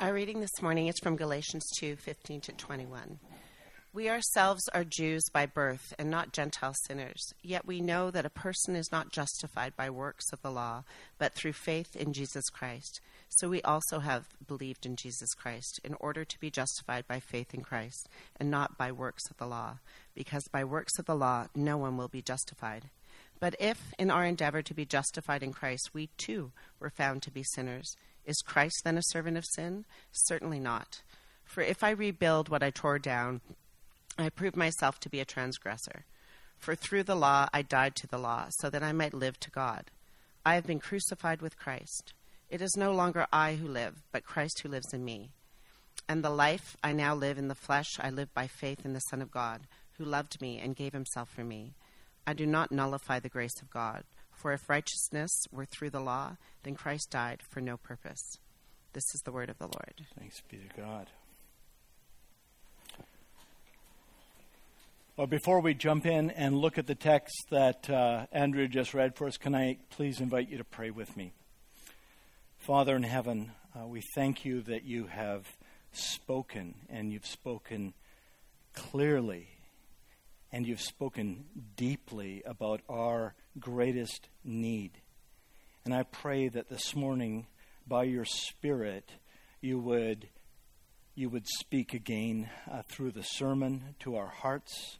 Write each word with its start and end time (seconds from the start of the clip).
Our 0.00 0.14
reading 0.14 0.40
this 0.40 0.62
morning 0.62 0.86
is 0.86 0.98
from 0.98 1.16
Galatians 1.16 1.68
2 1.78 1.96
15 1.96 2.40
to 2.40 2.52
21. 2.52 3.18
We 3.92 4.08
ourselves 4.08 4.66
are 4.72 4.82
Jews 4.82 5.24
by 5.30 5.44
birth 5.44 5.92
and 5.98 6.10
not 6.10 6.32
Gentile 6.32 6.72
sinners, 6.72 7.34
yet 7.42 7.66
we 7.66 7.82
know 7.82 8.10
that 8.10 8.24
a 8.24 8.30
person 8.30 8.76
is 8.76 8.90
not 8.90 9.12
justified 9.12 9.76
by 9.76 9.90
works 9.90 10.32
of 10.32 10.40
the 10.40 10.50
law, 10.50 10.84
but 11.18 11.34
through 11.34 11.52
faith 11.52 11.94
in 11.94 12.14
Jesus 12.14 12.48
Christ. 12.48 13.02
So 13.28 13.50
we 13.50 13.60
also 13.60 13.98
have 13.98 14.24
believed 14.46 14.86
in 14.86 14.96
Jesus 14.96 15.34
Christ, 15.34 15.78
in 15.84 15.92
order 16.00 16.24
to 16.24 16.40
be 16.40 16.50
justified 16.50 17.06
by 17.06 17.20
faith 17.20 17.52
in 17.52 17.60
Christ, 17.60 18.08
and 18.38 18.50
not 18.50 18.78
by 18.78 18.90
works 18.90 19.28
of 19.28 19.36
the 19.36 19.46
law, 19.46 19.80
because 20.14 20.48
by 20.48 20.64
works 20.64 20.98
of 20.98 21.04
the 21.04 21.14
law 21.14 21.48
no 21.54 21.76
one 21.76 21.98
will 21.98 22.08
be 22.08 22.22
justified. 22.22 22.84
But 23.38 23.54
if, 23.60 23.92
in 23.98 24.10
our 24.10 24.24
endeavor 24.24 24.62
to 24.62 24.72
be 24.72 24.86
justified 24.86 25.42
in 25.42 25.52
Christ, 25.52 25.90
we 25.92 26.08
too 26.16 26.52
were 26.78 26.88
found 26.88 27.22
to 27.24 27.30
be 27.30 27.42
sinners, 27.42 27.96
is 28.30 28.42
Christ 28.42 28.82
then 28.84 28.96
a 28.96 29.02
servant 29.02 29.36
of 29.36 29.44
sin? 29.44 29.84
Certainly 30.12 30.60
not. 30.60 31.02
For 31.44 31.62
if 31.62 31.82
I 31.82 31.90
rebuild 31.90 32.48
what 32.48 32.62
I 32.62 32.70
tore 32.70 33.00
down, 33.00 33.40
I 34.16 34.28
prove 34.28 34.56
myself 34.56 35.00
to 35.00 35.10
be 35.10 35.18
a 35.18 35.24
transgressor. 35.24 36.04
For 36.56 36.76
through 36.76 37.02
the 37.02 37.16
law 37.16 37.48
I 37.52 37.62
died 37.62 37.96
to 37.96 38.06
the 38.06 38.18
law, 38.18 38.46
so 38.50 38.70
that 38.70 38.84
I 38.84 38.92
might 38.92 39.12
live 39.12 39.40
to 39.40 39.50
God. 39.50 39.90
I 40.46 40.54
have 40.54 40.66
been 40.66 40.78
crucified 40.78 41.42
with 41.42 41.58
Christ. 41.58 42.12
It 42.48 42.62
is 42.62 42.76
no 42.76 42.92
longer 42.92 43.26
I 43.32 43.54
who 43.54 43.66
live, 43.66 44.02
but 44.12 44.24
Christ 44.24 44.60
who 44.62 44.68
lives 44.68 44.92
in 44.92 45.04
me. 45.04 45.30
And 46.08 46.22
the 46.22 46.30
life 46.30 46.76
I 46.84 46.92
now 46.92 47.14
live 47.14 47.36
in 47.36 47.48
the 47.48 47.54
flesh, 47.54 47.98
I 47.98 48.10
live 48.10 48.32
by 48.32 48.46
faith 48.46 48.84
in 48.84 48.92
the 48.92 49.00
Son 49.00 49.20
of 49.20 49.32
God, 49.32 49.62
who 49.98 50.04
loved 50.04 50.40
me 50.40 50.58
and 50.58 50.76
gave 50.76 50.92
himself 50.92 51.28
for 51.28 51.42
me. 51.42 51.74
I 52.26 52.32
do 52.32 52.46
not 52.46 52.70
nullify 52.70 53.18
the 53.18 53.28
grace 53.28 53.60
of 53.60 53.70
God. 53.70 54.04
For 54.40 54.52
if 54.52 54.70
righteousness 54.70 55.30
were 55.52 55.66
through 55.66 55.90
the 55.90 56.00
law, 56.00 56.38
then 56.62 56.74
Christ 56.74 57.10
died 57.10 57.42
for 57.50 57.60
no 57.60 57.76
purpose. 57.76 58.38
This 58.94 59.04
is 59.14 59.20
the 59.26 59.32
word 59.32 59.50
of 59.50 59.58
the 59.58 59.66
Lord. 59.66 60.06
Thanks 60.18 60.40
be 60.50 60.56
to 60.56 60.80
God. 60.80 61.08
Well, 65.18 65.26
before 65.26 65.60
we 65.60 65.74
jump 65.74 66.06
in 66.06 66.30
and 66.30 66.56
look 66.56 66.78
at 66.78 66.86
the 66.86 66.94
text 66.94 67.34
that 67.50 67.90
uh, 67.90 68.24
Andrea 68.32 68.66
just 68.66 68.94
read 68.94 69.14
for 69.14 69.26
us, 69.26 69.36
can 69.36 69.54
I 69.54 69.76
please 69.90 70.20
invite 70.20 70.48
you 70.48 70.56
to 70.56 70.64
pray 70.64 70.90
with 70.90 71.14
me? 71.18 71.34
Father 72.60 72.96
in 72.96 73.02
heaven, 73.02 73.52
uh, 73.78 73.86
we 73.86 74.02
thank 74.14 74.46
you 74.46 74.62
that 74.62 74.84
you 74.84 75.04
have 75.08 75.46
spoken 75.92 76.74
and 76.88 77.12
you've 77.12 77.26
spoken 77.26 77.92
clearly 78.72 79.48
and 80.50 80.66
you've 80.66 80.80
spoken 80.80 81.44
deeply 81.76 82.42
about 82.46 82.80
our 82.88 83.34
greatest 83.58 84.28
need. 84.44 84.92
And 85.84 85.94
I 85.94 86.02
pray 86.04 86.48
that 86.48 86.68
this 86.68 86.94
morning, 86.94 87.46
by 87.86 88.04
your 88.04 88.24
Spirit, 88.24 89.10
you 89.60 89.78
would, 89.78 90.28
you 91.14 91.28
would 91.28 91.46
speak 91.46 91.94
again 91.94 92.48
uh, 92.70 92.82
through 92.88 93.12
the 93.12 93.22
sermon 93.22 93.94
to 94.00 94.16
our 94.16 94.28
hearts, 94.28 94.98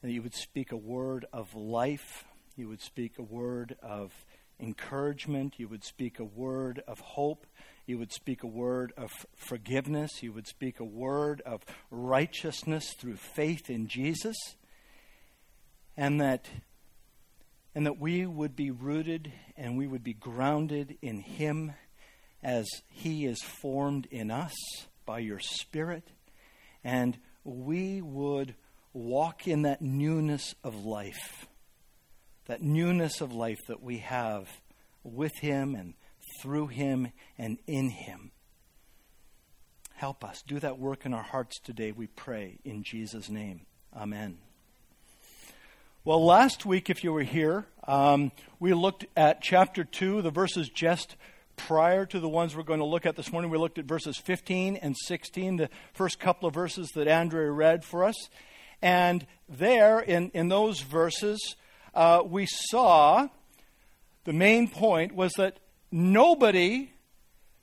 and 0.00 0.10
that 0.10 0.14
you 0.14 0.22
would 0.22 0.34
speak 0.34 0.72
a 0.72 0.76
word 0.76 1.24
of 1.32 1.54
life, 1.54 2.24
you 2.56 2.68
would 2.68 2.82
speak 2.82 3.18
a 3.18 3.22
word 3.22 3.76
of 3.82 4.12
encouragement, 4.60 5.54
you 5.58 5.68
would 5.68 5.84
speak 5.84 6.18
a 6.18 6.24
word 6.24 6.82
of 6.86 7.00
hope, 7.00 7.46
you 7.86 7.98
would 7.98 8.12
speak 8.12 8.42
a 8.42 8.48
word 8.48 8.92
of 8.96 9.10
forgiveness, 9.34 10.22
you 10.22 10.32
would 10.32 10.46
speak 10.46 10.78
a 10.78 10.84
word 10.84 11.40
of 11.46 11.62
righteousness 11.90 12.94
through 12.94 13.16
faith 13.16 13.68
in 13.70 13.88
Jesus, 13.88 14.36
and 15.96 16.20
that 16.20 16.46
and 17.74 17.86
that 17.86 17.98
we 17.98 18.26
would 18.26 18.54
be 18.54 18.70
rooted 18.70 19.32
and 19.56 19.76
we 19.76 19.86
would 19.86 20.04
be 20.04 20.14
grounded 20.14 20.98
in 21.00 21.20
Him 21.20 21.72
as 22.42 22.68
He 22.88 23.24
is 23.24 23.42
formed 23.42 24.06
in 24.10 24.30
us 24.30 24.54
by 25.06 25.20
your 25.20 25.40
Spirit, 25.40 26.08
and 26.84 27.18
we 27.44 28.02
would 28.02 28.54
walk 28.92 29.48
in 29.48 29.62
that 29.62 29.80
newness 29.80 30.54
of 30.62 30.84
life, 30.84 31.46
that 32.46 32.62
newness 32.62 33.20
of 33.20 33.32
life 33.32 33.60
that 33.68 33.82
we 33.82 33.98
have 33.98 34.48
with 35.02 35.32
Him 35.38 35.74
and 35.74 35.94
through 36.40 36.68
Him 36.68 37.08
and 37.38 37.58
in 37.66 37.90
Him. 37.90 38.32
Help 39.94 40.24
us. 40.24 40.42
Do 40.42 40.58
that 40.58 40.78
work 40.78 41.06
in 41.06 41.14
our 41.14 41.22
hearts 41.22 41.60
today, 41.60 41.92
we 41.92 42.08
pray, 42.08 42.58
in 42.64 42.82
Jesus' 42.82 43.28
name. 43.28 43.66
Amen. 43.94 44.38
Well, 46.04 46.24
last 46.24 46.66
week, 46.66 46.90
if 46.90 47.04
you 47.04 47.12
were 47.12 47.22
here, 47.22 47.64
um, 47.86 48.32
we 48.58 48.74
looked 48.74 49.06
at 49.16 49.40
chapter 49.40 49.84
2, 49.84 50.20
the 50.22 50.32
verses 50.32 50.68
just 50.68 51.14
prior 51.56 52.06
to 52.06 52.18
the 52.18 52.28
ones 52.28 52.56
we're 52.56 52.64
going 52.64 52.80
to 52.80 52.84
look 52.84 53.06
at 53.06 53.14
this 53.14 53.30
morning. 53.30 53.52
We 53.52 53.58
looked 53.58 53.78
at 53.78 53.84
verses 53.84 54.16
15 54.16 54.78
and 54.78 54.96
16, 54.96 55.58
the 55.58 55.70
first 55.92 56.18
couple 56.18 56.48
of 56.48 56.54
verses 56.54 56.88
that 56.96 57.06
Andrea 57.06 57.52
read 57.52 57.84
for 57.84 58.02
us. 58.02 58.16
And 58.82 59.28
there, 59.48 60.00
in, 60.00 60.32
in 60.34 60.48
those 60.48 60.80
verses, 60.80 61.54
uh, 61.94 62.24
we 62.26 62.46
saw 62.46 63.28
the 64.24 64.32
main 64.32 64.66
point 64.66 65.14
was 65.14 65.32
that 65.34 65.60
nobody, 65.92 66.90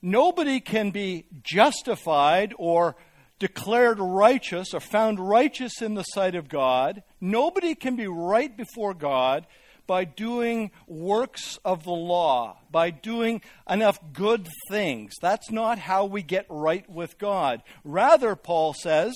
nobody 0.01 0.61
can 0.61 0.91
be 0.91 1.25
justified 1.43 2.53
or 2.57 2.95
declared 3.37 3.99
righteous 3.99 4.73
or 4.73 4.79
found 4.79 5.19
righteous 5.19 5.81
in 5.81 5.95
the 5.95 6.03
sight 6.03 6.35
of 6.35 6.47
God. 6.47 7.03
Nobody 7.21 7.75
can 7.75 7.95
be 7.95 8.07
right 8.07 8.55
before 8.55 8.93
God 8.93 9.45
by 9.89 10.03
doing 10.03 10.69
works 10.87 11.57
of 11.65 11.83
the 11.83 11.89
law, 11.91 12.57
by 12.69 12.91
doing 12.91 13.41
enough 13.67 13.99
good 14.13 14.47
things. 14.69 15.13
That's 15.19 15.49
not 15.49 15.79
how 15.79 16.05
we 16.05 16.21
get 16.21 16.45
right 16.47 16.87
with 16.87 17.17
God. 17.17 17.63
Rather, 17.83 18.35
Paul 18.35 18.73
says, 18.73 19.15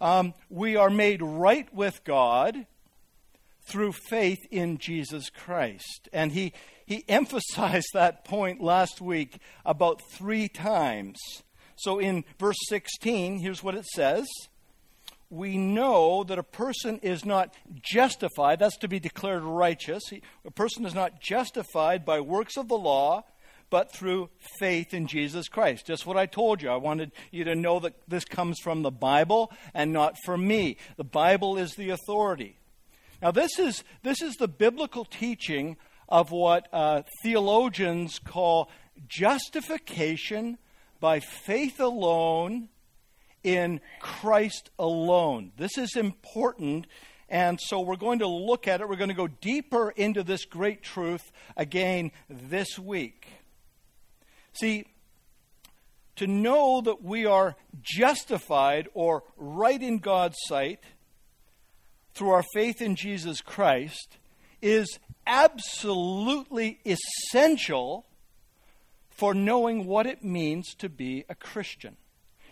um, 0.00 0.34
we 0.48 0.76
are 0.76 0.90
made 0.90 1.22
right 1.22 1.72
with 1.74 2.04
God 2.04 2.66
through 3.66 3.92
faith 3.92 4.46
in 4.50 4.78
Jesus 4.78 5.28
Christ. 5.28 6.08
And 6.12 6.32
he, 6.32 6.52
he 6.86 7.04
emphasized 7.08 7.88
that 7.92 8.24
point 8.24 8.60
last 8.60 9.00
week 9.00 9.38
about 9.64 10.00
three 10.12 10.48
times. 10.48 11.18
So 11.76 11.98
in 11.98 12.24
verse 12.38 12.56
16, 12.68 13.40
here's 13.40 13.62
what 13.62 13.74
it 13.74 13.86
says 13.86 14.26
We 15.28 15.58
know 15.58 16.22
that 16.24 16.38
a 16.38 16.44
person 16.44 16.98
is 17.02 17.24
not 17.24 17.54
justified, 17.82 18.58
that's 18.58 18.76
to 18.78 18.88
be 18.88 19.00
declared 19.00 19.42
righteous. 19.42 20.02
A 20.44 20.50
person 20.50 20.86
is 20.86 20.94
not 20.94 21.20
justified 21.20 22.04
by 22.04 22.20
works 22.20 22.56
of 22.56 22.68
the 22.68 22.78
law, 22.78 23.24
but 23.68 23.92
through 23.92 24.30
faith 24.60 24.94
in 24.94 25.06
Jesus 25.06 25.48
Christ. 25.48 25.86
Just 25.86 26.06
what 26.06 26.16
I 26.16 26.26
told 26.26 26.62
you. 26.62 26.70
I 26.70 26.76
wanted 26.76 27.10
you 27.32 27.44
to 27.44 27.54
know 27.54 27.80
that 27.80 27.94
this 28.06 28.24
comes 28.24 28.60
from 28.60 28.82
the 28.82 28.90
Bible 28.90 29.52
and 29.74 29.92
not 29.92 30.14
from 30.24 30.46
me. 30.46 30.76
The 30.96 31.04
Bible 31.04 31.58
is 31.58 31.74
the 31.74 31.90
authority. 31.90 32.58
Now, 33.20 33.30
this 33.30 33.58
is, 33.58 33.82
this 34.02 34.22
is 34.22 34.34
the 34.34 34.48
biblical 34.48 35.04
teaching 35.04 35.76
of 36.08 36.30
what 36.30 36.68
uh, 36.72 37.02
theologians 37.22 38.20
call 38.20 38.70
justification 39.08 40.58
by 41.00 41.20
faith 41.20 41.80
alone 41.80 42.68
in 43.46 43.80
Christ 44.00 44.70
alone. 44.76 45.52
This 45.56 45.78
is 45.78 45.94
important. 45.94 46.88
And 47.28 47.60
so 47.62 47.80
we're 47.80 47.96
going 47.96 48.18
to 48.18 48.26
look 48.26 48.66
at 48.66 48.80
it. 48.80 48.88
We're 48.88 48.96
going 48.96 49.08
to 49.08 49.14
go 49.14 49.28
deeper 49.28 49.90
into 49.90 50.24
this 50.24 50.44
great 50.44 50.82
truth 50.82 51.30
again 51.56 52.10
this 52.28 52.76
week. 52.76 53.28
See, 54.52 54.86
to 56.16 56.26
know 56.26 56.80
that 56.80 57.04
we 57.04 57.24
are 57.24 57.54
justified 57.82 58.88
or 58.94 59.22
right 59.36 59.80
in 59.80 59.98
God's 59.98 60.36
sight 60.46 60.80
through 62.14 62.30
our 62.30 62.44
faith 62.52 62.82
in 62.82 62.96
Jesus 62.96 63.40
Christ 63.40 64.18
is 64.60 64.98
absolutely 65.24 66.80
essential 66.84 68.06
for 69.10 69.34
knowing 69.34 69.86
what 69.86 70.06
it 70.06 70.24
means 70.24 70.74
to 70.78 70.88
be 70.88 71.24
a 71.28 71.34
Christian. 71.34 71.96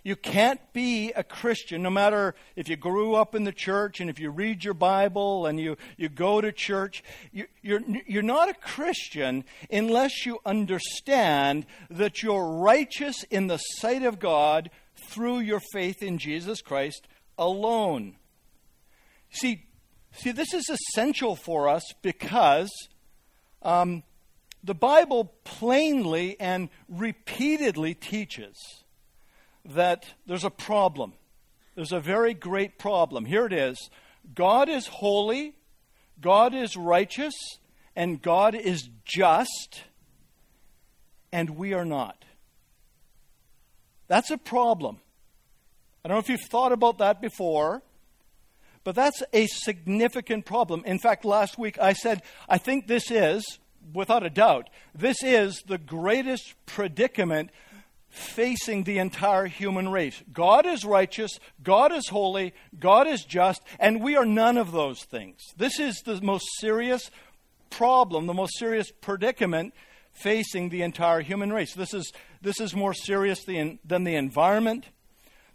You 0.05 0.17
can't 0.17 0.61
be 0.75 1.12
a 1.12 1.25
Christian 1.25 1.83
no 1.83 1.89
matter 1.89 2.35
if 2.56 2.69
you 2.69 2.77
grew 2.77 3.15
up 3.15 3.35
in 3.35 3.45
the 3.45 3.53
church 3.53 4.01
and 4.01 4.11
if 4.11 4.21
you 4.21 4.29
read 4.29 4.62
your 4.62 4.75
Bible 4.75 5.47
and 5.47 5.59
you, 5.59 5.79
you 5.97 6.11
go 6.11 6.43
to 6.43 6.53
church. 6.53 7.03
You, 7.33 7.47
you're, 7.62 7.81
you're 8.06 8.23
not 8.23 8.51
a 8.51 8.55
Christian 8.55 9.45
unless 9.71 10.27
you 10.27 10.41
understand 10.45 11.65
that 11.89 12.23
you're 12.23 12.45
righteous 12.45 13.23
in 13.31 13.47
the 13.47 13.56
sight 13.56 14.03
of 14.03 14.19
God 14.21 14.69
through 15.09 15.39
your 15.39 15.61
faith 15.73 16.03
in 16.03 16.19
Jesus 16.19 16.61
Christ 16.61 17.09
alone. 17.39 18.17
See, 19.31 19.65
see 20.12 20.33
this 20.33 20.53
is 20.53 20.69
essential 20.69 21.35
for 21.35 21.67
us 21.67 21.83
because 22.03 22.71
um, 23.62 24.03
the 24.62 24.75
Bible 24.75 25.33
plainly 25.45 26.39
and 26.39 26.69
repeatedly 26.91 27.95
teaches 27.95 28.84
that 29.65 30.07
there's 30.27 30.45
a 30.45 30.51
problem. 30.51 31.15
There's 31.75 31.93
a 31.93 32.01
very 32.01 32.35
great 32.35 32.79
problem. 32.79 33.25
Here 33.25 33.47
it 33.47 33.53
is 33.53 33.91
God 34.35 34.69
is 34.69 34.87
holy, 34.87 35.55
God 36.21 36.55
is 36.55 36.77
righteous, 36.77 37.35
and 37.97 38.21
God 38.23 38.55
is 38.55 38.89
just, 39.05 39.83
and 41.33 41.51
we 41.51 41.73
are 41.75 41.85
not. 41.85 42.25
That's 44.09 44.31
a 44.31 44.39
problem. 44.39 44.99
I 46.05 46.09
don't 46.09 46.17
know 46.17 46.21
if 46.21 46.29
you've 46.29 46.49
thought 46.51 46.73
about 46.73 46.99
that 46.99 47.21
before, 47.21 47.83
but 48.85 48.95
that's 48.95 49.23
a 49.33 49.47
significant 49.47 50.45
problem. 50.45 50.83
In 50.85 50.99
fact, 50.99 51.25
last 51.25 51.59
week 51.59 51.79
I 51.81 51.95
said, 51.95 52.23
I 52.49 52.59
think 52.59 52.87
this 52.87 53.11
is, 53.11 53.59
without 53.95 54.25
a 54.25 54.31
doubt, 54.31 54.69
this 54.95 55.23
is 55.23 55.63
the 55.67 55.79
greatest 55.79 56.55
predicament 56.67 57.51
facing 58.15 58.85
the 58.85 58.99
entire 58.99 59.47
human 59.47 59.89
race. 59.89 60.23
God 60.33 60.67
is 60.67 60.85
righteous, 60.85 61.41
God 61.63 61.93
is 61.93 62.09
holy, 62.09 62.55
God 62.79 63.09
is 63.09 63.25
just, 63.25 63.61
and 63.81 64.01
we 64.01 64.17
are 64.17 64.25
none 64.25 64.57
of 64.57 64.71
those 64.71 65.03
things. 65.03 65.41
This 65.57 65.81
is 65.81 66.01
the 66.07 66.21
most 66.21 66.47
serious 66.61 67.11
problem, 67.71 68.27
the 68.27 68.35
most 68.35 68.57
serious 68.57 68.93
predicament 68.93 69.75
facing 70.13 70.69
the 70.69 70.83
entire 70.83 71.23
human 71.23 71.53
race. 71.53 71.75
This 71.75 71.93
is, 71.93 72.13
this 72.41 72.61
is 72.61 72.73
more 72.73 72.95
serious 72.95 73.45
than, 73.45 73.81
than 73.85 74.05
the 74.05 74.15
environment. 74.15 74.87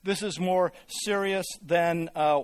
This 0.03 0.21
is 0.21 0.37
more 0.37 0.73
serious 1.05 1.45
than 1.65 2.09
uh, 2.13 2.41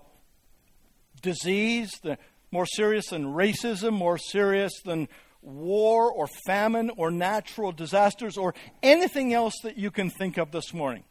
disease, 1.22 1.92
the, 2.04 2.18
more 2.52 2.66
serious 2.66 3.08
than 3.08 3.26
racism, 3.26 3.92
more 3.92 4.18
serious 4.18 4.72
than 4.86 5.10
war 5.46 6.12
or 6.12 6.28
famine 6.46 6.92
or 6.98 7.12
natural 7.12 7.72
disasters 7.72 8.38
or 8.38 8.54
anything 8.82 9.34
else 9.34 9.54
that 9.64 9.78
you 9.78 9.92
can 9.92 10.10
think 10.10 10.38
of 10.38 10.52
this 10.52 10.74
morning. 10.74 11.04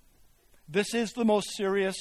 This 0.69 0.95
is 0.95 1.13
the 1.13 1.25
most 1.25 1.57
serious 1.57 1.97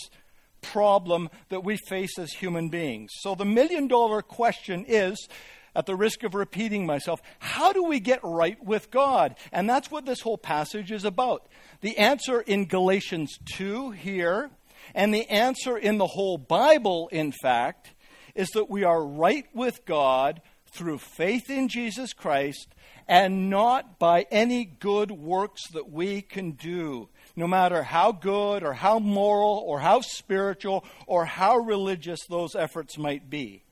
problem 0.61 1.29
that 1.49 1.63
we 1.63 1.77
face 1.89 2.17
as 2.17 2.31
human 2.31 2.69
beings. 2.69 3.11
So 3.19 3.35
the 3.35 3.45
million 3.45 3.87
dollar 3.87 4.21
question 4.21 4.85
is 4.87 5.27
at 5.75 5.85
the 5.85 5.95
risk 5.95 6.23
of 6.23 6.35
repeating 6.35 6.85
myself, 6.85 7.21
how 7.39 7.73
do 7.73 7.83
we 7.83 7.99
get 7.99 8.19
right 8.23 8.63
with 8.63 8.91
God? 8.91 9.35
And 9.51 9.69
that's 9.69 9.91
what 9.91 10.05
this 10.05 10.21
whole 10.21 10.37
passage 10.37 10.91
is 10.91 11.03
about. 11.03 11.47
The 11.81 11.97
answer 11.97 12.41
in 12.41 12.65
Galatians 12.65 13.37
2 13.55 13.91
here, 13.91 14.51
and 14.93 15.13
the 15.13 15.29
answer 15.29 15.77
in 15.77 15.97
the 15.97 16.07
whole 16.07 16.37
Bible, 16.37 17.09
in 17.11 17.31
fact, 17.41 17.93
is 18.35 18.49
that 18.49 18.69
we 18.69 18.83
are 18.83 19.03
right 19.03 19.45
with 19.53 19.85
God 19.85 20.41
through 20.73 20.97
faith 20.97 21.49
in 21.49 21.67
Jesus 21.67 22.13
Christ 22.13 22.67
and 23.07 23.49
not 23.49 23.99
by 23.99 24.25
any 24.31 24.65
good 24.65 25.11
works 25.11 25.67
that 25.69 25.91
we 25.91 26.21
can 26.21 26.51
do, 26.51 27.09
no 27.35 27.47
matter 27.47 27.83
how 27.83 28.11
good 28.11 28.63
or 28.63 28.73
how 28.73 28.99
moral 28.99 29.63
or 29.65 29.79
how 29.79 30.01
spiritual 30.01 30.85
or 31.05 31.25
how 31.25 31.57
religious 31.57 32.19
those 32.29 32.55
efforts 32.55 32.97
might 32.97 33.29
be. 33.29 33.63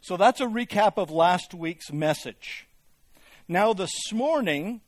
So 0.00 0.16
that's 0.16 0.40
a 0.40 0.46
recap 0.46 0.98
of 0.98 1.10
last 1.10 1.54
week's 1.54 1.92
message. 1.92 2.66
Now, 3.48 3.72
this 3.72 4.12
morning, 4.12 4.80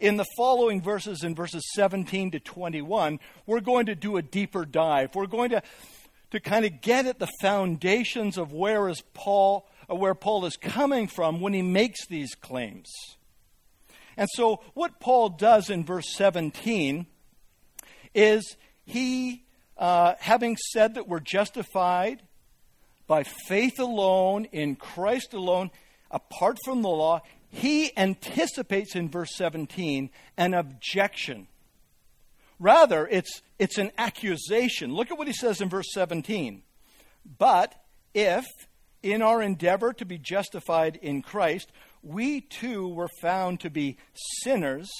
in 0.00 0.16
the 0.16 0.26
following 0.36 0.82
verses, 0.82 1.22
in 1.22 1.34
verses 1.34 1.62
17 1.74 2.32
to 2.32 2.40
21, 2.40 3.20
we're 3.46 3.60
going 3.60 3.86
to 3.86 3.94
do 3.94 4.16
a 4.16 4.22
deeper 4.22 4.64
dive. 4.64 5.14
We're 5.14 5.26
going 5.26 5.50
to, 5.50 5.62
to 6.32 6.40
kind 6.40 6.64
of 6.64 6.80
get 6.80 7.06
at 7.06 7.18
the 7.18 7.28
foundations 7.40 8.36
of 8.38 8.52
where 8.52 8.88
is 8.88 9.02
Paul 9.14 9.68
where 9.96 10.14
Paul 10.14 10.44
is 10.44 10.56
coming 10.56 11.06
from 11.06 11.40
when 11.40 11.52
he 11.52 11.62
makes 11.62 12.06
these 12.06 12.34
claims. 12.34 12.90
And 14.16 14.28
so, 14.34 14.60
what 14.74 15.00
Paul 15.00 15.30
does 15.30 15.70
in 15.70 15.84
verse 15.84 16.12
17 16.14 17.06
is 18.14 18.56
he, 18.84 19.44
uh, 19.76 20.14
having 20.18 20.56
said 20.56 20.94
that 20.94 21.08
we're 21.08 21.20
justified 21.20 22.22
by 23.06 23.24
faith 23.24 23.78
alone, 23.80 24.44
in 24.46 24.76
Christ 24.76 25.32
alone, 25.32 25.70
apart 26.10 26.58
from 26.64 26.82
the 26.82 26.88
law, 26.88 27.22
he 27.48 27.96
anticipates 27.96 28.94
in 28.94 29.08
verse 29.08 29.34
17 29.34 30.10
an 30.36 30.54
objection. 30.54 31.48
Rather, 32.58 33.08
it's, 33.08 33.42
it's 33.58 33.78
an 33.78 33.90
accusation. 33.98 34.92
Look 34.92 35.10
at 35.10 35.18
what 35.18 35.26
he 35.26 35.32
says 35.32 35.60
in 35.60 35.68
verse 35.68 35.92
17. 35.92 36.62
But 37.38 37.74
if 38.14 38.46
in 39.02 39.22
our 39.22 39.42
endeavor 39.42 39.92
to 39.94 40.04
be 40.04 40.18
justified 40.18 40.96
in 40.96 41.22
Christ, 41.22 41.70
we 42.02 42.40
too 42.40 42.88
were 42.88 43.08
found 43.20 43.60
to 43.60 43.70
be 43.70 43.96
sinners. 44.42 44.90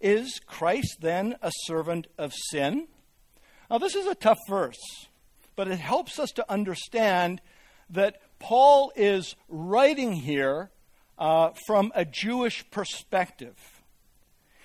Is 0.00 0.40
Christ 0.46 0.98
then 1.00 1.36
a 1.42 1.50
servant 1.64 2.06
of 2.18 2.32
sin? 2.50 2.88
Now, 3.70 3.78
this 3.78 3.94
is 3.94 4.06
a 4.06 4.14
tough 4.14 4.38
verse, 4.48 5.06
but 5.56 5.68
it 5.68 5.78
helps 5.78 6.18
us 6.18 6.30
to 6.32 6.50
understand 6.50 7.40
that 7.90 8.20
Paul 8.38 8.92
is 8.96 9.34
writing 9.48 10.12
here 10.12 10.70
uh, 11.18 11.50
from 11.66 11.92
a 11.94 12.04
Jewish 12.04 12.68
perspective. 12.70 13.56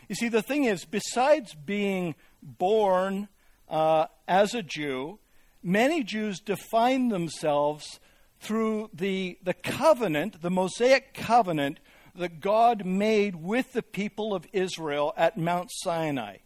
You 0.08 0.16
see, 0.16 0.28
the 0.30 0.42
thing 0.42 0.64
is, 0.64 0.86
besides 0.86 1.54
being 1.54 2.16
born 2.42 3.28
uh, 3.70 4.08
as 4.28 4.54
a 4.54 4.64
Jew, 4.64 5.20
many 5.62 6.04
Jews 6.04 6.40
define 6.40 7.10
themselves 7.10 8.00
through 8.40 8.90
the, 8.94 9.38
the 9.44 9.54
covenant, 9.54 10.42
the 10.42 10.50
Mosaic 10.50 11.14
covenant 11.14 11.80
that 12.16 12.40
God 12.40 12.86
made 12.86 13.36
with 13.36 13.74
the 13.74 13.84
people 13.84 14.34
of 14.34 14.48
Israel 14.54 15.14
at 15.18 15.38
Mount 15.38 15.70
Sinai. 15.72 16.38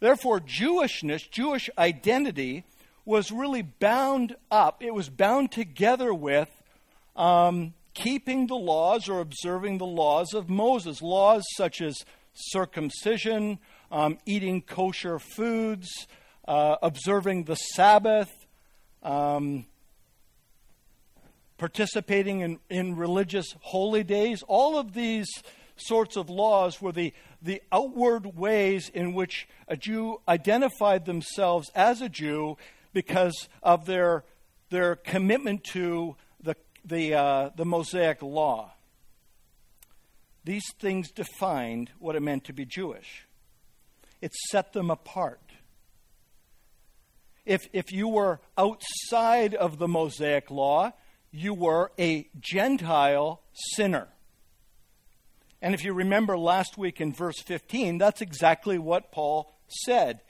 Therefore, 0.00 0.40
Jewishness, 0.40 1.30
Jewish 1.30 1.70
identity, 1.78 2.64
was 3.04 3.30
really 3.30 3.62
bound 3.62 4.36
up, 4.50 4.82
it 4.82 4.94
was 4.94 5.08
bound 5.08 5.52
together 5.52 6.12
with 6.12 6.50
um, 7.16 7.74
keeping 7.92 8.46
the 8.46 8.56
laws 8.56 9.08
or 9.08 9.20
observing 9.20 9.78
the 9.78 9.86
laws 9.86 10.34
of 10.34 10.48
Moses. 10.48 11.02
Laws 11.02 11.44
such 11.56 11.80
as 11.80 12.04
circumcision, 12.34 13.58
um, 13.92 14.18
eating 14.26 14.62
kosher 14.62 15.18
foods, 15.18 15.88
uh, 16.48 16.76
observing 16.82 17.44
the 17.44 17.54
Sabbath. 17.54 18.46
Um, 19.02 19.66
participating 21.58 22.40
in, 22.40 22.58
in 22.68 22.96
religious 22.96 23.54
holy 23.60 24.02
days. 24.04 24.42
All 24.48 24.78
of 24.78 24.94
these 24.94 25.28
sorts 25.76 26.16
of 26.16 26.30
laws 26.30 26.80
were 26.80 26.92
the, 26.92 27.12
the 27.42 27.62
outward 27.72 28.36
ways 28.36 28.90
in 28.92 29.12
which 29.12 29.48
a 29.68 29.76
Jew 29.76 30.20
identified 30.28 31.04
themselves 31.04 31.70
as 31.74 32.00
a 32.00 32.08
Jew 32.08 32.56
because 32.92 33.48
of 33.62 33.86
their, 33.86 34.24
their 34.70 34.96
commitment 34.96 35.64
to 35.64 36.16
the, 36.42 36.56
the, 36.84 37.14
uh, 37.14 37.50
the 37.56 37.64
Mosaic 37.64 38.22
law. 38.22 38.72
These 40.44 40.64
things 40.78 41.10
defined 41.10 41.90
what 41.98 42.16
it 42.16 42.22
meant 42.22 42.44
to 42.44 42.52
be 42.52 42.64
Jewish. 42.66 43.26
It 44.20 44.32
set 44.50 44.72
them 44.72 44.90
apart. 44.90 45.40
If, 47.46 47.68
if 47.72 47.92
you 47.92 48.08
were 48.08 48.40
outside 48.56 49.54
of 49.54 49.78
the 49.78 49.88
Mosaic 49.88 50.50
law, 50.50 50.92
you 51.34 51.52
were 51.52 51.90
a 51.98 52.28
Gentile 52.38 53.42
sinner. 53.52 54.06
And 55.60 55.74
if 55.74 55.82
you 55.82 55.92
remember 55.92 56.38
last 56.38 56.78
week 56.78 57.00
in 57.00 57.12
verse 57.12 57.40
15, 57.40 57.98
that's 57.98 58.20
exactly 58.20 58.78
what 58.78 59.10
Paul 59.10 59.52
said. 59.66 60.20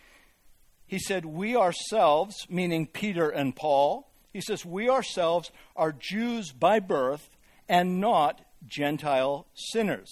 He 0.86 0.98
said, 0.98 1.26
We 1.26 1.56
ourselves, 1.56 2.46
meaning 2.48 2.86
Peter 2.86 3.28
and 3.28 3.54
Paul, 3.54 4.10
he 4.32 4.40
says, 4.40 4.64
We 4.64 4.88
ourselves 4.88 5.50
are 5.76 5.92
Jews 5.92 6.52
by 6.52 6.80
birth 6.80 7.28
and 7.68 8.00
not 8.00 8.40
Gentile 8.66 9.46
sinners. 9.54 10.10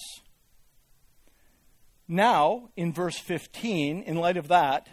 Now, 2.07 2.69
in 2.77 2.93
verse 2.93 3.17
15, 3.17 4.03
in 4.03 4.17
light 4.17 4.37
of 4.37 4.49
that, 4.49 4.89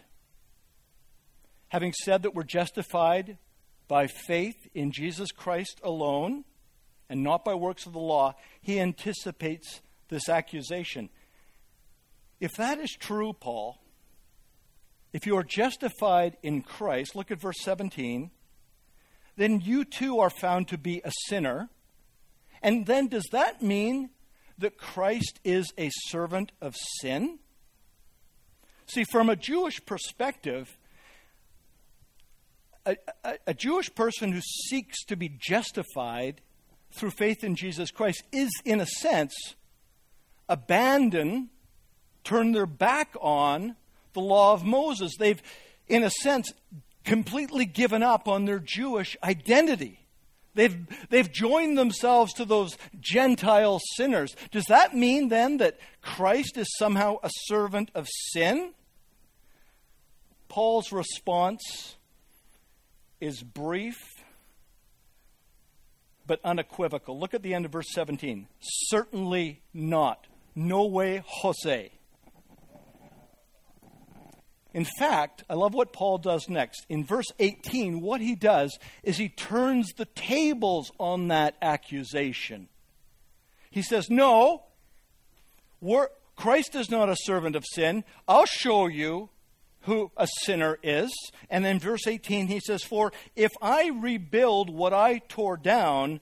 having 1.68 1.92
said 1.92 2.24
that 2.24 2.34
we're 2.34 2.44
justified 2.44 3.38
by 3.90 4.08
faith 4.08 4.70
in 4.74 4.94
Jesus 4.94 5.34
Christ 5.34 5.82
alone 5.84 6.46
and 7.10 7.24
not 7.24 7.44
by 7.44 7.56
works 7.56 7.86
of 7.86 7.92
the 7.92 8.00
law, 8.00 8.36
he 8.62 8.80
anticipates 8.80 9.82
this 10.08 10.30
accusation. 10.30 11.10
If 12.40 12.52
that 12.54 12.80
is 12.80 12.92
true, 12.92 13.34
Paul, 13.34 13.82
if 15.12 15.26
you 15.26 15.36
are 15.36 15.44
justified 15.44 16.38
in 16.44 16.62
Christ, 16.62 17.16
look 17.16 17.32
at 17.32 17.42
verse 17.42 17.60
17, 17.62 18.30
then 19.36 19.60
you 19.60 19.84
too 19.84 20.20
are 20.20 20.30
found 20.30 20.68
to 20.68 20.78
be 20.78 21.02
a 21.04 21.12
sinner. 21.28 21.70
And 22.62 22.86
then 22.86 23.08
does 23.08 23.26
that 23.32 23.62
mean 23.62 24.12
that 24.58 24.78
Christ 24.78 25.40
is 25.44 25.74
a 25.78 25.90
servant 26.08 26.52
of 26.62 26.76
sin? 27.02 27.40
See, 28.86 29.04
from 29.04 29.30
a 29.30 29.36
Jewish 29.36 29.84
perspective, 29.86 30.78
a, 32.90 32.98
a, 33.24 33.38
a 33.48 33.54
Jewish 33.54 33.94
person 33.94 34.32
who 34.32 34.42
seeks 34.42 35.04
to 35.06 35.16
be 35.16 35.30
justified 35.30 36.42
through 36.92 37.12
faith 37.12 37.44
in 37.44 37.56
Jesus 37.56 37.92
Christ 37.92 38.24
is, 38.32 38.50
in 38.66 38.82
a 38.82 38.86
sense, 38.86 39.36
abandon, 40.48 41.50
turn 42.24 42.52
their 42.52 42.66
back 42.66 43.16
on 43.22 43.76
the 44.14 44.22
law 44.22 44.54
of 44.54 44.66
Moses. 44.66 45.16
They've, 45.18 45.42
in 45.88 46.04
a 46.04 46.10
sense, 46.10 46.52
completely 47.04 47.66
given 47.66 48.04
up 48.04 48.28
on 48.28 48.46
their 48.46 48.60
Jewish 48.60 49.16
identity. 49.24 50.00
They've, 50.56 50.78
they've 51.10 51.32
joined 51.32 51.78
themselves 51.78 52.34
to 52.34 52.46
those 52.46 52.76
Gentile 53.00 53.80
sinners. 53.96 54.36
Does 54.52 54.66
that 54.66 54.96
mean 54.96 55.30
then 55.30 55.58
that 55.58 55.80
Christ 56.02 56.58
is 56.58 56.68
somehow 56.78 57.18
a 57.24 57.30
servant 57.46 57.92
of 57.94 58.08
sin? 58.32 58.74
Paul's 60.48 60.92
response 60.92 61.96
is 63.20 63.42
brief 63.42 63.98
but 66.30 66.40
unequivocal. 66.44 67.20
Look 67.20 67.34
at 67.34 67.42
the 67.42 67.54
end 67.54 67.66
of 67.66 67.72
verse 67.72 67.92
17. 67.92 68.48
Certainly 68.60 69.62
not. 69.74 70.28
No 70.56 70.86
way, 70.86 71.24
Jose. 71.26 71.92
In 74.74 74.86
fact, 75.00 75.44
I 75.50 75.56
love 75.56 75.74
what 75.74 75.92
Paul 75.92 76.20
does 76.20 76.48
next. 76.48 76.86
In 76.88 77.04
verse 77.04 77.26
18, 77.40 78.02
what 78.02 78.22
he 78.22 78.36
does 78.36 78.78
is 79.02 79.18
he 79.18 79.28
turns 79.28 79.94
the 79.94 80.06
tables 80.06 80.92
on 81.00 81.30
that 81.30 81.56
accusation. 81.62 82.70
He 83.72 83.82
says, 83.82 84.10
No, 84.10 84.64
Christ 86.36 86.76
is 86.76 86.92
not 86.92 87.10
a 87.10 87.16
servant 87.24 87.56
of 87.56 87.66
sin. 87.66 88.04
I'll 88.28 88.46
show 88.46 88.86
you 88.86 89.30
who 89.82 90.12
a 90.18 90.28
sinner 90.44 90.78
is. 90.84 91.12
And 91.50 91.64
then 91.64 91.80
verse 91.80 92.08
18, 92.08 92.48
he 92.48 92.60
says, 92.60 92.84
For 92.84 93.12
if 93.36 93.52
I 93.62 93.88
rebuild 93.88 94.70
what 94.70 94.94
I 94.94 95.20
tore 95.30 95.58
down, 95.58 96.20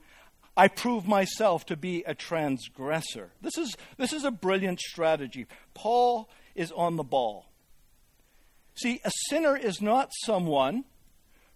I 0.55 0.67
prove 0.67 1.07
myself 1.07 1.65
to 1.67 1.77
be 1.77 2.03
a 2.05 2.15
transgressor. 2.15 3.31
This 3.41 3.57
is, 3.57 3.75
this 3.97 4.13
is 4.13 4.23
a 4.23 4.31
brilliant 4.31 4.79
strategy. 4.79 5.45
Paul 5.73 6.29
is 6.55 6.71
on 6.71 6.95
the 6.95 7.03
ball. 7.03 7.45
See, 8.75 9.01
a 9.03 9.11
sinner 9.29 9.55
is 9.55 9.81
not 9.81 10.11
someone 10.23 10.85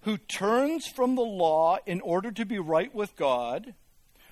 who 0.01 0.17
turns 0.17 0.87
from 0.87 1.15
the 1.15 1.21
law 1.21 1.77
in 1.85 2.01
order 2.01 2.31
to 2.31 2.45
be 2.45 2.59
right 2.59 2.93
with 2.93 3.15
God. 3.15 3.75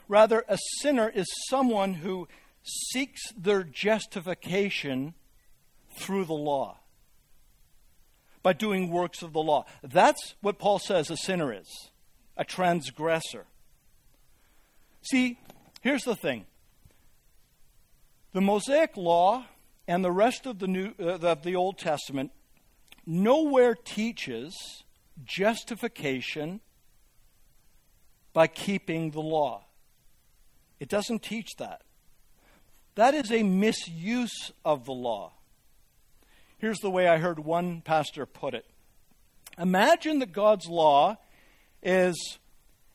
Rather, 0.08 0.44
a 0.48 0.58
sinner 0.80 1.10
is 1.10 1.28
someone 1.50 1.96
who 1.96 2.28
seeks 2.64 3.22
their 3.38 3.64
justification 3.64 5.14
through 5.98 6.26
the 6.26 6.34
law, 6.34 6.80
by 8.42 8.54
doing 8.54 8.90
works 8.90 9.22
of 9.22 9.34
the 9.34 9.42
law. 9.42 9.66
That's 9.84 10.36
what 10.42 10.60
Paul 10.60 10.80
says 10.80 11.10
a 11.10 11.18
sinner 11.18 11.54
is 11.54 11.90
a 12.38 12.46
transgressor. 12.46 13.46
See, 15.02 15.38
here's 15.82 16.04
the 16.04 16.16
thing 16.16 16.46
the 18.34 18.42
Mosaic 18.42 18.96
Law 18.96 19.46
and 19.88 20.06
the 20.06 20.12
rest 20.12 20.46
of 20.46 20.60
the, 20.60 20.68
New, 20.68 20.94
uh, 21.00 21.18
of 21.18 21.44
the 21.44 21.56
Old 21.56 21.78
Testament 21.78 22.32
nowhere 23.06 23.76
teaches 23.76 24.84
justification 25.26 26.62
by 28.34 28.48
keeping 28.48 29.12
the 29.12 29.22
law. 29.22 29.66
It 30.80 30.88
doesn't 30.90 31.24
teach 31.24 31.56
that. 31.58 31.82
That 32.96 33.16
is 33.16 33.32
a 33.32 33.44
misuse 33.44 34.52
of 34.64 34.86
the 34.86 34.94
law. 34.94 35.34
Here's 36.60 36.80
the 36.80 36.92
way 36.92 37.08
I 37.08 37.18
heard 37.18 37.40
one 37.40 37.82
pastor 37.82 38.26
put 38.26 38.54
it 38.54 38.66
Imagine 39.58 40.20
that 40.20 40.32
God's 40.32 40.68
law 40.68 41.18
is, 41.82 42.38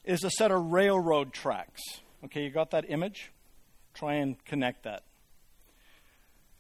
is 0.05 0.23
a 0.25 0.31
set 0.31 0.51
of 0.51 0.73
railroad 0.73 1.33
tracks. 1.33 1.83
Okay, 2.25 2.45
you 2.45 2.51
got 2.51 2.71
that 2.71 2.87
image? 2.89 3.33
Try 3.95 4.15
and 4.15 4.43
connect 4.45 4.85
that. 4.85 5.03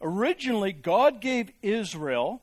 Originally, 0.01 0.73
God 0.73 1.21
gave 1.21 1.51
Israel 1.63 2.43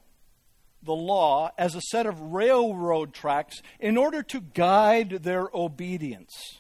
the 0.84 0.94
law 0.94 1.52
as 1.58 1.76
a 1.76 1.82
set 1.82 2.08
of 2.08 2.20
railroad 2.20 3.14
tracks 3.14 3.62
in 3.80 3.98
order 3.98 4.24
to 4.24 4.42
guide 4.42 5.24
their 5.24 5.48
obedience. 5.54 6.60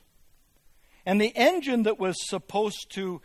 And 1.05 1.19
the 1.19 1.35
engine 1.35 1.83
that 1.83 1.99
was 1.99 2.15
supposed 2.27 2.91
to 2.91 3.21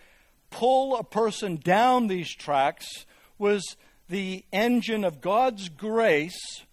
pull 0.51 0.97
a 0.97 1.05
person 1.05 1.57
down 1.57 2.07
these 2.07 2.35
tracks 2.35 3.05
was 3.39 3.77
the 4.09 4.45
engine 4.53 5.05
of 5.05 5.21
God's 5.21 5.69
grace 5.69 6.65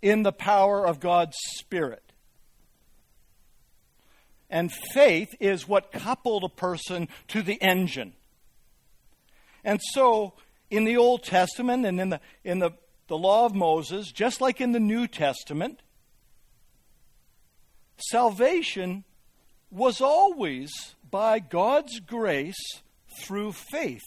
in 0.00 0.22
the 0.22 0.32
power 0.32 0.86
of 0.86 1.00
God's 1.00 1.36
Spirit. 1.56 2.12
And 4.50 4.72
faith 4.94 5.28
is 5.40 5.68
what 5.68 5.92
coupled 5.92 6.44
a 6.44 6.48
person 6.48 7.08
to 7.28 7.42
the 7.42 7.60
engine. 7.60 8.14
And 9.64 9.80
so, 9.92 10.34
in 10.70 10.84
the 10.84 10.96
Old 10.96 11.24
Testament 11.24 11.84
and 11.84 12.00
in 12.00 12.10
the, 12.10 12.20
in 12.44 12.58
the 12.60 12.72
the 13.08 13.18
law 13.18 13.46
of 13.46 13.54
Moses, 13.54 14.12
just 14.12 14.40
like 14.40 14.60
in 14.60 14.72
the 14.72 14.80
New 14.80 15.08
Testament, 15.08 15.80
salvation 17.96 19.04
was 19.70 20.00
always 20.00 20.94
by 21.10 21.38
God's 21.38 22.00
grace 22.00 22.82
through 23.20 23.52
faith 23.52 24.04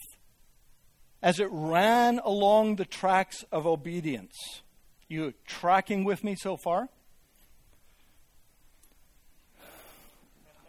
as 1.21 1.39
it 1.39 1.47
ran 1.51 2.19
along 2.19 2.75
the 2.75 2.85
tracks 2.85 3.43
of 3.51 3.67
obedience. 3.67 4.35
You 5.07 5.33
tracking 5.45 6.03
with 6.03 6.23
me 6.23 6.35
so 6.35 6.57
far? 6.57 6.89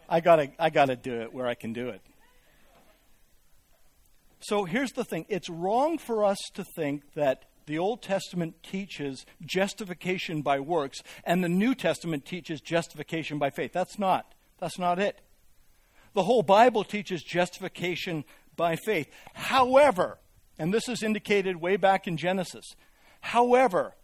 I 0.07 0.19
gotta, 0.19 0.51
I 0.59 0.69
gotta 0.69 0.95
do 0.95 1.21
it 1.21 1.33
where 1.33 1.47
I 1.47 1.55
can 1.55 1.73
do 1.73 1.89
it. 1.89 2.01
So 4.41 4.65
here's 4.65 4.91
the 4.91 5.05
thing 5.05 5.25
it's 5.29 5.49
wrong 5.49 5.97
for 5.97 6.25
us 6.25 6.37
to 6.55 6.63
think 6.75 7.13
that 7.15 7.45
the 7.65 7.79
Old 7.79 8.01
Testament 8.01 8.61
teaches 8.61 9.25
justification 9.45 10.41
by 10.41 10.59
works, 10.59 11.01
and 11.23 11.43
the 11.43 11.49
New 11.49 11.73
Testament 11.73 12.25
teaches 12.25 12.59
justification 12.59 13.39
by 13.39 13.49
faith. 13.49 13.71
That's 13.71 13.97
not. 13.97 14.33
That's 14.59 14.77
not 14.77 14.99
it. 14.99 15.19
The 16.13 16.23
whole 16.23 16.43
Bible 16.43 16.83
teaches 16.83 17.23
justification 17.23 18.25
by 18.55 18.75
faith. 18.75 19.09
However, 19.33 20.19
and 20.57 20.73
this 20.73 20.87
is 20.87 21.03
indicated 21.03 21.57
way 21.57 21.77
back 21.77 22.07
in 22.07 22.17
Genesis, 22.17 22.65
however, 23.21 23.95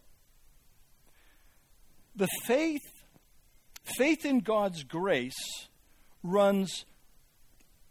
the 2.16 2.28
faith, 2.46 3.04
faith 3.98 4.26
in 4.26 4.40
God's 4.40 4.84
grace 4.84 5.68
runs 6.24 6.86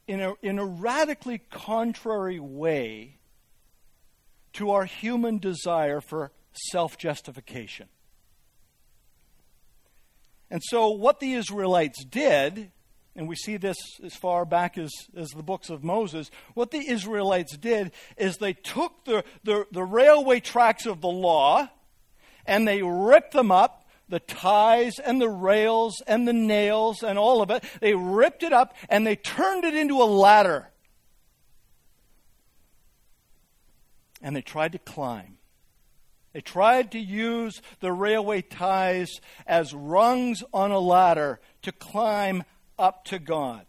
in 0.06 0.20
a, 0.20 0.34
in 0.42 0.58
a 0.58 0.64
radically 0.64 1.38
contrary 1.50 2.40
way 2.40 3.18
to 4.54 4.70
our 4.70 4.84
human 4.84 5.38
desire 5.38 6.00
for 6.00 6.32
self 6.52 6.98
justification. 6.98 7.88
And 10.50 10.62
so, 10.64 10.88
what 10.88 11.20
the 11.20 11.34
Israelites 11.34 12.04
did, 12.04 12.72
and 13.18 13.28
we 13.28 13.34
see 13.34 13.56
this 13.56 13.76
as 14.02 14.14
far 14.14 14.44
back 14.44 14.78
as, 14.78 14.90
as 15.16 15.28
the 15.30 15.42
books 15.42 15.68
of 15.68 15.82
Moses, 15.82 16.30
what 16.54 16.70
the 16.70 16.88
Israelites 16.88 17.56
did 17.56 17.92
is 18.16 18.36
they 18.36 18.52
took 18.54 19.04
the, 19.04 19.24
the, 19.42 19.66
the 19.72 19.82
railway 19.82 20.40
tracks 20.40 20.86
of 20.86 21.00
the 21.00 21.08
law 21.08 21.68
and 22.46 22.66
they 22.66 22.80
ripped 22.80 23.32
them 23.32 23.50
up 23.50 23.84
the 24.08 24.20
ties 24.20 24.98
and 24.98 25.20
the 25.20 25.28
rails 25.28 26.00
and 26.06 26.26
the 26.26 26.32
nails 26.32 27.02
and 27.02 27.18
all 27.18 27.42
of 27.42 27.50
it. 27.50 27.62
They 27.80 27.94
ripped 27.94 28.42
it 28.42 28.54
up 28.54 28.74
and 28.88 29.06
they 29.06 29.16
turned 29.16 29.64
it 29.64 29.74
into 29.74 30.00
a 30.00 30.04
ladder. 30.04 30.70
and 34.20 34.34
they 34.34 34.42
tried 34.42 34.72
to 34.72 34.78
climb. 34.78 35.38
They 36.32 36.40
tried 36.40 36.92
to 36.92 36.98
use 36.98 37.62
the 37.80 37.92
railway 37.92 38.42
ties 38.42 39.20
as 39.46 39.74
rungs 39.74 40.42
on 40.52 40.70
a 40.70 40.78
ladder 40.78 41.40
to 41.62 41.72
climb 41.72 42.44
up 42.78 43.04
to 43.06 43.18
God. 43.18 43.66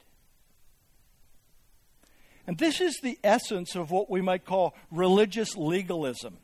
And 2.48 2.58
this 2.58 2.82
is 2.82 3.00
the 3.04 3.20
essence 3.24 3.76
of 3.76 3.92
what 3.92 4.10
we 4.10 4.22
might 4.22 4.44
call 4.44 4.76
religious 4.90 5.56
legalism. 5.56 6.38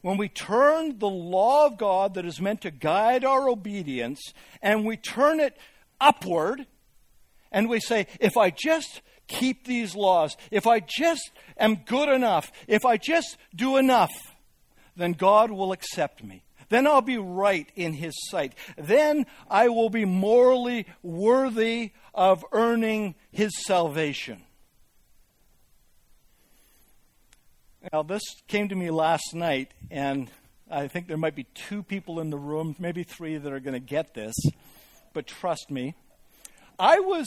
When 0.00 0.16
we 0.16 0.28
turn 0.28 0.98
the 0.98 1.08
law 1.08 1.66
of 1.66 1.76
God 1.76 2.14
that 2.14 2.24
is 2.24 2.40
meant 2.40 2.62
to 2.62 2.70
guide 2.70 3.24
our 3.24 3.48
obedience 3.48 4.32
and 4.62 4.86
we 4.86 4.96
turn 4.96 5.40
it 5.40 5.56
upward 6.00 6.66
and 7.52 7.68
we 7.68 7.80
say, 7.80 8.06
if 8.20 8.36
I 8.36 8.50
just 8.50 9.02
keep 9.26 9.66
these 9.66 9.94
laws, 9.94 10.36
if 10.50 10.66
I 10.66 10.80
just 10.80 11.30
am 11.58 11.82
good 11.84 12.08
enough, 12.08 12.52
if 12.66 12.86
I 12.86 12.96
just 12.96 13.36
do 13.54 13.76
enough, 13.76 14.12
then 14.96 15.12
God 15.12 15.50
will 15.50 15.72
accept 15.72 16.24
me. 16.24 16.42
Then 16.68 16.86
I'll 16.86 17.02
be 17.02 17.18
right 17.18 17.70
in 17.76 17.92
His 17.92 18.14
sight. 18.28 18.54
Then 18.76 19.26
I 19.50 19.68
will 19.68 19.90
be 19.90 20.04
morally 20.04 20.86
worthy 21.02 21.92
of 22.14 22.44
earning 22.52 23.14
His 23.30 23.52
salvation. 23.64 24.42
Now, 27.92 28.02
this 28.02 28.22
came 28.48 28.68
to 28.68 28.74
me 28.74 28.90
last 28.90 29.32
night, 29.32 29.72
and 29.90 30.28
I 30.68 30.88
think 30.88 31.06
there 31.06 31.16
might 31.16 31.36
be 31.36 31.44
two 31.54 31.82
people 31.84 32.18
in 32.18 32.30
the 32.30 32.38
room, 32.38 32.74
maybe 32.78 33.04
three, 33.04 33.36
that 33.36 33.52
are 33.52 33.60
going 33.60 33.74
to 33.74 33.80
get 33.80 34.14
this. 34.14 34.34
But 35.12 35.26
trust 35.26 35.70
me, 35.70 35.94
I 36.78 36.98
was 36.98 37.26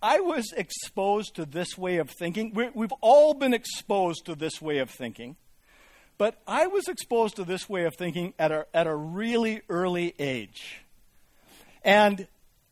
I 0.00 0.20
was 0.20 0.52
exposed 0.56 1.34
to 1.36 1.44
this 1.44 1.76
way 1.76 1.96
of 1.96 2.08
thinking. 2.10 2.54
we 2.54 2.70
we've 2.72 2.92
all 3.00 3.34
been 3.34 3.52
exposed 3.52 4.26
to 4.26 4.34
this 4.34 4.62
way 4.62 4.78
of 4.78 4.90
thinking. 4.90 5.36
But 6.18 6.40
I 6.46 6.66
was 6.66 6.88
exposed 6.88 7.36
to 7.36 7.44
this 7.44 7.68
way 7.68 7.84
of 7.84 7.94
thinking 7.94 8.34
at 8.38 8.50
a, 8.50 8.66
at 8.74 8.86
a 8.88 8.94
really 8.94 9.62
early 9.68 10.14
age. 10.18 10.80
And 11.84 12.26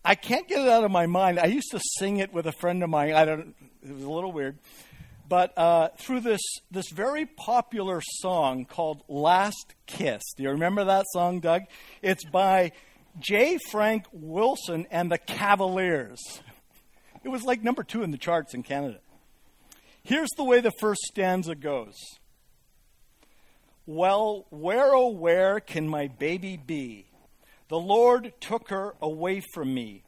I 0.04 0.16
can't 0.16 0.48
get 0.48 0.60
it 0.60 0.68
out 0.68 0.84
of 0.84 0.90
my 0.90 1.06
mind. 1.06 1.38
I 1.38 1.46
used 1.46 1.70
to 1.70 1.80
sing 1.98 2.16
it 2.18 2.32
with 2.32 2.46
a 2.46 2.52
friend 2.52 2.82
of 2.82 2.90
mine. 2.90 3.12
I 3.12 3.24
don't, 3.24 3.54
it 3.82 3.92
was 3.92 4.02
a 4.02 4.10
little 4.10 4.32
weird. 4.32 4.58
but 5.28 5.56
uh, 5.56 5.88
through 5.98 6.20
this, 6.20 6.40
this 6.70 6.90
very 6.92 7.24
popular 7.26 8.00
song 8.20 8.64
called 8.64 9.02
Last 9.08 9.74
Kiss. 9.86 10.22
Do 10.36 10.42
you 10.42 10.50
remember 10.50 10.84
that 10.84 11.04
song, 11.12 11.40
Doug? 11.40 11.62
It's 12.02 12.24
by 12.24 12.72
J. 13.18 13.58
Frank 13.70 14.04
Wilson 14.12 14.86
and 14.90 15.10
the 15.10 15.18
Cavaliers. 15.18 16.20
It 17.24 17.28
was 17.28 17.42
like 17.42 17.62
number 17.62 17.82
two 17.82 18.02
in 18.02 18.10
the 18.10 18.18
charts 18.18 18.54
in 18.54 18.62
Canada. 18.62 18.98
Here's 20.02 20.30
the 20.36 20.44
way 20.44 20.60
the 20.60 20.72
first 20.80 21.00
stanza 21.02 21.54
goes 21.54 21.94
Well, 23.86 24.46
where, 24.50 24.94
oh, 24.94 25.08
where 25.08 25.60
can 25.60 25.88
my 25.88 26.08
baby 26.08 26.56
be? 26.56 27.06
The 27.68 27.78
Lord 27.78 28.32
took 28.40 28.68
her 28.70 28.94
away 29.00 29.40
from 29.54 29.72
me. 29.72 30.02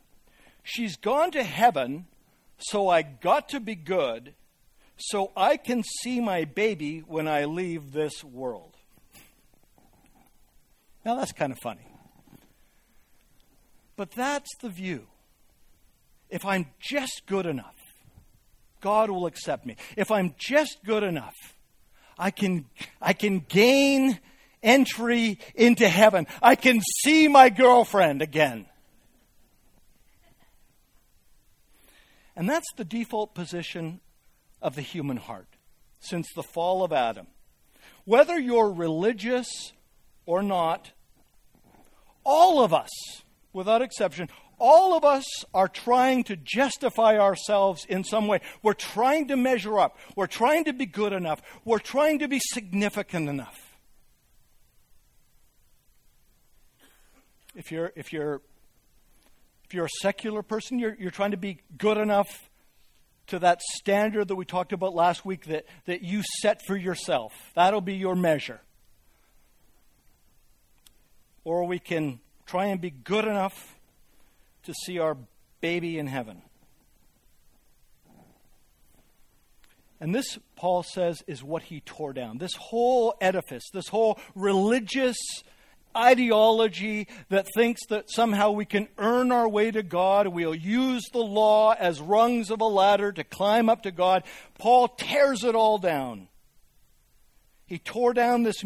She's 0.63 0.97
gone 0.97 1.31
to 1.31 1.43
heaven, 1.43 2.07
so 2.59 2.89
I 2.89 3.03
got 3.03 3.49
to 3.51 3.61
be 3.61 3.75
good 3.75 4.35
so 4.99 5.31
I 5.37 5.57
can 5.57 5.83
see 6.03 6.21
my 6.21 6.45
baby 6.45 7.01
when 7.07 7.29
I 7.29 7.45
leave 7.45 7.93
this 7.93 8.25
world. 8.25 8.77
Now 11.05 11.15
that's 11.15 11.33
kind 11.33 11.53
of 11.53 11.59
funny. 11.63 11.87
But 13.97 14.11
that's 14.11 14.51
the 14.61 14.69
view. 14.69 15.07
If 16.29 16.45
I'm 16.45 16.67
just 16.81 17.23
good 17.27 17.47
enough, 17.47 17.77
God 18.81 19.11
will 19.11 19.27
accept 19.27 19.65
me. 19.65 19.77
If 19.97 20.11
I'm 20.11 20.35
just 20.39 20.79
good 20.85 21.03
enough, 21.03 21.35
I 22.19 22.31
can, 22.31 22.65
I 23.01 23.13
can 23.13 23.41
gain 23.41 24.19
entry 24.63 25.39
into 25.55 25.89
heaven. 25.89 26.27
I 26.43 26.57
can 26.57 26.81
see 27.03 27.29
my 27.29 27.49
girlfriend 27.49 28.23
again. 28.23 28.67
And 32.35 32.49
that's 32.49 32.67
the 32.77 32.85
default 32.85 33.35
position 33.35 34.01
of 34.63 34.75
the 34.75 34.83
human 34.83 35.17
heart 35.17 35.49
since 36.01 36.29
the 36.35 36.43
fall 36.43 36.85
of 36.85 36.93
Adam. 36.93 37.27
Whether 38.05 38.39
you're 38.39 38.71
religious 38.71 39.73
or 40.25 40.43
not, 40.43 40.93
all 42.25 42.63
of 42.63 42.73
us, 42.73 42.91
without 43.53 43.83
exception, 43.83 44.29
all 44.59 44.97
of 44.97 45.05
us 45.05 45.25
are 45.55 45.69
trying 45.69 46.25
to 46.25 46.37
justify 46.37 47.19
ourselves 47.19 47.85
in 47.89 48.05
some 48.05 48.27
way. 48.27 48.41
We're 48.63 48.75
trying 48.75 49.29
to 49.29 49.37
measure 49.37 49.79
up. 49.79 49.97
We're 50.17 50.27
trying 50.27 50.65
to 50.65 50.73
be 50.73 50.87
good 50.87 51.13
enough. 51.13 51.41
We're 51.65 51.79
trying 51.79 52.21
to 52.21 52.29
be 52.29 52.41
significant 52.41 53.29
enough. 53.29 53.59
If 57.55 57.73
you're, 57.73 57.93
if 57.97 58.13
you're, 58.13 58.41
if 59.65 59.75
you're 59.75 59.87
a 59.87 60.01
secular 60.01 60.43
person, 60.43 60.79
you're, 60.79 60.97
you're 60.99 61.11
trying 61.11 61.33
to 61.33 61.37
be 61.37 61.61
good 61.77 61.97
enough 61.97 62.49
to 63.29 63.39
that 63.41 63.61
standard 63.63 64.29
that 64.29 64.37
we 64.37 64.45
talked 64.45 64.73
about 64.73 64.95
last 64.95 65.25
week 65.25 65.47
that, 65.47 65.67
that 65.87 66.03
you 66.03 66.23
set 66.41 66.65
for 66.65 66.77
yourself. 66.77 67.33
That'll 67.55 67.81
be 67.81 67.95
your 67.95 68.15
measure. 68.15 68.61
Or 71.45 71.65
we 71.65 71.79
can 71.79 72.21
try 72.47 72.67
and 72.67 72.81
be 72.81 72.91
good 72.91 73.25
enough 73.25 73.78
to 74.69 74.75
see 74.75 74.99
our 74.99 75.17
baby 75.61 75.99
in 75.99 76.07
heaven. 76.07 76.43
And 80.01 80.15
this, 80.15 80.39
Paul 80.57 80.83
says, 80.83 81.23
is 81.27 81.43
what 81.43 81.65
he 81.65 81.81
tore 81.81 82.13
down. 82.13 82.39
This 82.39 82.55
whole 82.55 83.17
edifice, 83.21 83.65
this 83.73 83.89
whole 83.89 84.19
religious 84.35 85.17
ideology 85.97 87.09
that 87.31 87.49
thinks 87.55 87.81
that 87.89 88.11
somehow 88.11 88.51
we 88.53 88.67
can 88.67 88.89
earn 88.99 89.33
our 89.33 89.49
way 89.49 89.71
to 89.71 89.83
God. 89.83 90.29
We'll 90.29 90.55
use 90.55 91.09
the 91.13 91.19
law 91.19 91.73
as 91.73 92.01
rungs 92.01 92.51
of 92.51 92.61
a 92.61 92.67
ladder 92.67 93.11
to 93.11 93.25
climb 93.25 93.69
up 93.69 93.83
to 93.83 93.91
God. 93.91 94.23
Paul 94.59 94.89
tears 94.89 95.45
it 95.45 95.55
all 95.55 95.79
down. 95.79 96.29
He 97.67 97.79
tore 97.79 98.13
down 98.13 98.45
this, 98.45 98.63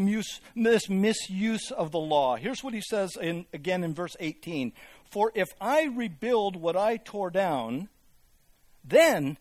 this 0.54 0.90
misuse 0.90 1.70
of 1.70 1.92
the 1.92 1.98
law. 1.98 2.36
Here's 2.36 2.62
what 2.62 2.74
he 2.74 2.82
says 2.82 3.16
in, 3.20 3.46
again 3.52 3.84
in 3.84 3.94
verse 3.94 4.16
18 4.20 4.72
For 5.12 5.30
if 5.34 5.48
I 5.60 5.84
rebuild 5.84 6.56
what 6.56 6.74
I 6.74 6.96
tore 6.96 7.30
down, 7.30 7.90
then, 8.82 9.36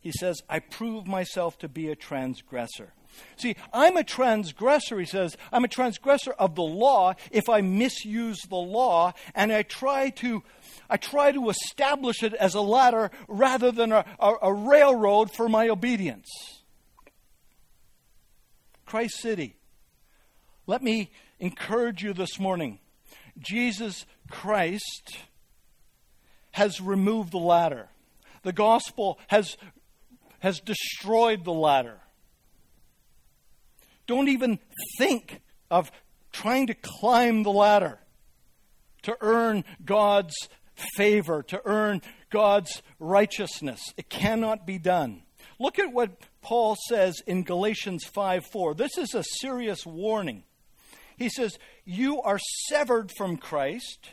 he 0.00 0.10
says, 0.10 0.40
I 0.48 0.58
prove 0.58 1.06
myself 1.06 1.58
to 1.58 1.68
be 1.68 1.90
a 1.90 1.94
transgressor. 1.94 2.94
See, 3.36 3.56
I'm 3.72 3.96
a 3.96 4.04
transgressor, 4.04 4.98
he 4.98 5.04
says. 5.04 5.36
I'm 5.52 5.64
a 5.64 5.68
transgressor 5.68 6.32
of 6.32 6.54
the 6.54 6.62
law 6.62 7.14
if 7.30 7.48
I 7.48 7.60
misuse 7.60 8.40
the 8.48 8.56
law 8.56 9.12
and 9.34 9.52
I 9.52 9.62
try 9.62 10.10
to 10.10 10.42
I 10.88 10.96
try 10.96 11.32
to 11.32 11.50
establish 11.50 12.22
it 12.22 12.32
as 12.34 12.54
a 12.54 12.60
ladder 12.60 13.10
rather 13.26 13.72
than 13.72 13.92
a, 13.92 14.04
a, 14.20 14.34
a 14.42 14.54
railroad 14.54 15.32
for 15.32 15.48
my 15.48 15.68
obedience. 15.68 16.28
Christ 18.84 19.18
City, 19.20 19.56
let 20.66 20.82
me 20.82 21.10
encourage 21.40 22.02
you 22.02 22.12
this 22.12 22.38
morning. 22.38 22.78
Jesus 23.38 24.06
Christ 24.30 25.18
has 26.52 26.80
removed 26.80 27.32
the 27.32 27.38
ladder. 27.38 27.88
The 28.42 28.52
gospel 28.52 29.18
has, 29.28 29.56
has 30.38 30.60
destroyed 30.60 31.44
the 31.44 31.52
ladder. 31.52 32.00
Don't 34.06 34.28
even 34.28 34.58
think 34.98 35.40
of 35.70 35.90
trying 36.32 36.68
to 36.68 36.74
climb 36.74 37.42
the 37.42 37.50
ladder 37.50 37.98
to 39.02 39.16
earn 39.20 39.64
God's 39.84 40.34
favor, 40.96 41.42
to 41.44 41.60
earn 41.64 42.02
God's 42.30 42.82
righteousness. 42.98 43.80
It 43.96 44.08
cannot 44.08 44.66
be 44.66 44.78
done. 44.78 45.22
Look 45.58 45.78
at 45.78 45.92
what 45.92 46.20
Paul 46.42 46.76
says 46.88 47.16
in 47.26 47.42
Galatians 47.42 48.04
5 48.04 48.46
4. 48.52 48.74
This 48.74 48.98
is 48.98 49.14
a 49.14 49.24
serious 49.40 49.86
warning. 49.86 50.44
He 51.16 51.28
says, 51.28 51.58
You 51.84 52.20
are 52.22 52.38
severed 52.68 53.10
from 53.16 53.36
Christ, 53.36 54.10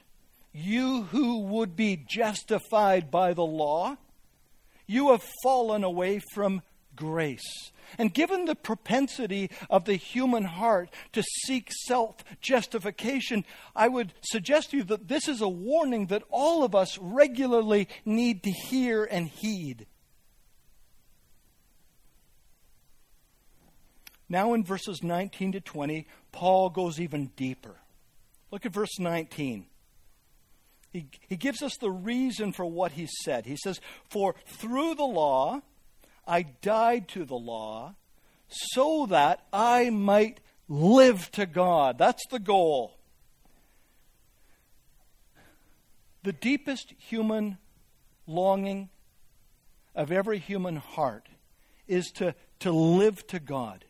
you 0.54 1.04
who 1.04 1.40
would 1.40 1.76
be 1.76 2.04
justified 2.08 3.12
by 3.12 3.34
the 3.34 3.46
law. 3.46 3.98
You 4.86 5.12
have 5.12 5.26
fallen 5.44 5.84
away 5.84 6.22
from 6.34 6.62
grace. 6.96 7.72
And 7.98 8.14
given 8.14 8.46
the 8.46 8.56
propensity 8.56 9.50
of 9.70 9.86
the 9.86 9.96
human 9.96 10.46
heart 10.46 10.90
to 11.14 11.24
seek 11.46 11.70
self 11.86 12.24
justification, 12.42 13.46
I 13.76 13.88
would 13.88 14.14
suggest 14.22 14.72
to 14.72 14.78
you 14.78 14.84
that 14.86 15.08
this 15.08 15.28
is 15.28 15.42
a 15.42 15.50
warning 15.50 16.08
that 16.08 16.24
all 16.30 16.64
of 16.64 16.76
us 16.76 16.98
regularly 16.98 17.88
need 18.06 18.44
to 18.44 18.52
hear 18.52 19.04
and 19.04 19.28
heed. 19.28 19.86
Now, 24.30 24.54
in 24.54 24.64
verses 24.64 25.04
19 25.04 25.54
to 25.54 25.62
20, 25.62 26.08
Paul 26.32 26.70
goes 26.70 27.00
even 27.00 27.28
deeper. 27.36 27.76
Look 28.52 28.66
at 28.66 28.74
verse 28.74 29.00
19. 29.00 29.66
He, 30.92 31.08
he 31.28 31.36
gives 31.36 31.62
us 31.62 31.76
the 31.78 31.92
reason 31.92 32.54
for 32.54 32.66
what 32.66 32.94
he 32.94 33.08
said. 33.24 33.46
He 33.46 33.58
says, 33.58 33.82
For 34.10 34.36
through 34.46 34.96
the 34.96 35.04
law, 35.04 35.62
I 36.28 36.44
died 36.44 37.08
to 37.10 37.26
the 37.26 37.36
law 37.36 37.96
so 38.48 39.08
that 39.08 39.46
I 39.52 39.90
might 39.90 40.40
live 40.70 41.32
to 41.32 41.46
God. 41.46 41.98
That's 41.98 42.26
the 42.28 42.40
goal. 42.40 42.98
The 46.22 46.34
deepest 46.34 46.94
human 46.98 47.58
longing 48.28 48.90
of 49.96 50.12
every 50.12 50.40
human 50.40 50.78
heart 50.78 51.28
is 51.88 52.12
to, 52.12 52.36
to 52.60 52.72
live 52.72 53.26
to 53.28 53.40
God. 53.40 53.84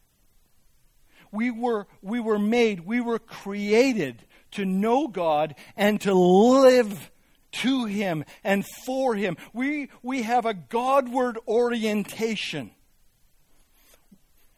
We 1.34 1.50
were, 1.50 1.88
we 2.04 2.20
were 2.20 2.38
made, 2.38 2.82
we 2.82 3.02
were 3.02 3.18
created 3.18 4.24
to 4.52 4.66
know 4.66 5.08
God 5.08 5.56
and 5.76 6.00
to 6.02 6.14
live 6.14 7.12
to 7.54 7.86
Him 7.86 8.24
and 8.44 8.64
for 8.86 9.16
Him. 9.16 9.38
We, 9.52 9.90
we 10.04 10.22
have 10.22 10.46
a 10.46 10.54
Godward 10.54 11.40
orientation. 11.48 12.70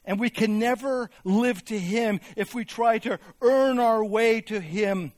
And 0.04 0.20
we 0.20 0.30
can 0.30 0.60
never 0.60 1.10
live 1.24 1.64
to 1.66 1.80
Him 1.80 2.20
if 2.36 2.54
we 2.54 2.66
try 2.66 3.00
to 3.00 3.20
earn 3.42 3.80
our 3.80 4.04
way 4.04 4.42
to 4.42 4.60
Him 4.60 5.14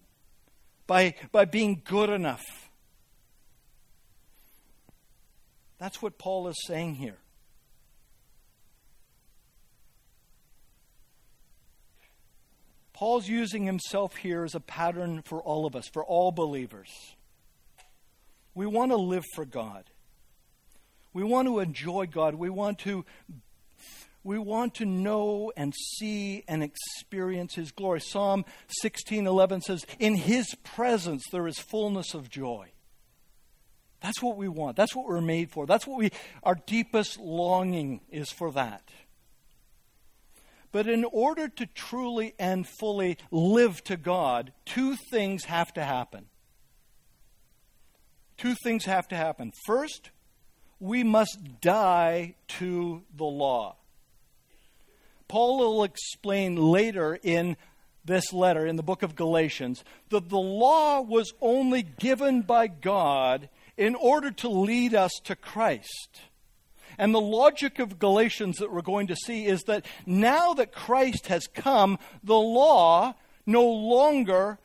by, 0.85 1.15
by 1.31 1.45
being 1.45 1.81
good 1.83 2.11
enough. 2.11 2.69
That's 5.79 6.03
what 6.03 6.19
Paul 6.19 6.47
is 6.49 6.55
saying 6.67 6.95
here. 6.95 7.17
Paul's 12.97 13.27
using 13.27 13.67
himself 13.67 14.15
here 14.15 14.43
as 14.43 14.55
a 14.55 14.59
pattern 14.59 15.21
for 15.21 15.39
all 15.39 15.67
of 15.67 15.75
us, 15.75 15.87
for 15.87 16.03
all 16.03 16.31
believers. 16.31 16.89
We 18.55 18.65
want 18.65 18.91
to 18.91 18.97
live 18.97 19.23
for 19.35 19.45
God. 19.45 19.83
We 21.13 21.23
want 21.23 21.47
to 21.47 21.59
enjoy 21.59 22.07
God. 22.07 22.33
We 22.33 22.49
want 22.49 22.79
to 22.79 23.05
we 24.23 24.39
want 24.39 24.73
to 24.75 24.85
know 24.85 25.51
and 25.55 25.75
see 25.75 26.43
and 26.47 26.63
experience 26.63 27.53
his 27.53 27.71
glory. 27.71 28.01
Psalm 28.01 28.45
16:11 28.83 29.61
says, 29.61 29.85
"In 29.99 30.15
his 30.15 30.55
presence 30.63 31.23
there 31.31 31.45
is 31.45 31.59
fullness 31.59 32.15
of 32.15 32.31
joy." 32.31 32.71
That's 34.01 34.23
what 34.23 34.37
we 34.37 34.47
want. 34.47 34.75
That's 34.75 34.95
what 34.95 35.05
we're 35.05 35.21
made 35.21 35.51
for. 35.51 35.67
That's 35.67 35.85
what 35.85 35.99
we, 35.99 36.09
our 36.41 36.55
deepest 36.55 37.19
longing 37.19 38.01
is 38.09 38.31
for 38.31 38.51
that. 38.53 38.89
But 40.77 40.87
in 40.87 41.05
order 41.05 41.47
to 41.47 41.65
truly 41.65 42.35
and 42.37 42.67
fully 42.67 43.17
live 43.31 43.83
to 43.85 43.97
God, 43.97 44.51
two 44.63 44.95
things 44.95 45.45
have 45.45 45.73
to 45.73 45.83
happen. 45.83 46.27
Two 48.37 48.53
things 48.63 48.85
have 48.85 49.07
to 49.07 49.15
happen. 49.15 49.53
First, 49.65 50.11
we 50.79 51.03
must 51.03 51.39
die 51.61 52.35
to 52.59 53.01
the 53.15 53.25
law. 53.25 53.77
Paul 55.27 55.57
will 55.57 55.83
explain 55.83 56.55
later 56.55 57.17
in 57.23 57.57
this 58.05 58.31
letter, 58.31 58.67
in 58.67 58.75
the 58.75 58.83
book 58.83 59.01
of 59.01 59.15
Galatians, 59.15 59.83
that 60.09 60.29
the 60.29 60.37
law 60.37 61.01
was 61.01 61.33
only 61.41 61.81
given 61.81 62.43
by 62.43 62.67
God 62.67 63.49
in 63.77 63.95
order 63.95 64.29
to 64.29 64.47
lead 64.47 64.93
us 64.93 65.13
to 65.23 65.35
Christ. 65.35 66.21
And 66.97 67.13
the 67.13 67.21
logic 67.21 67.79
of 67.79 67.99
Galatians 67.99 68.57
that 68.57 68.71
we're 68.71 68.81
going 68.81 69.07
to 69.07 69.15
see 69.15 69.45
is 69.45 69.63
that 69.63 69.85
now 70.05 70.53
that 70.55 70.71
Christ 70.73 71.27
has 71.27 71.47
come, 71.47 71.99
the 72.23 72.39
law 72.39 73.15
no 73.45 73.63
longer 73.63 74.57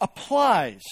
applies. 0.00 0.82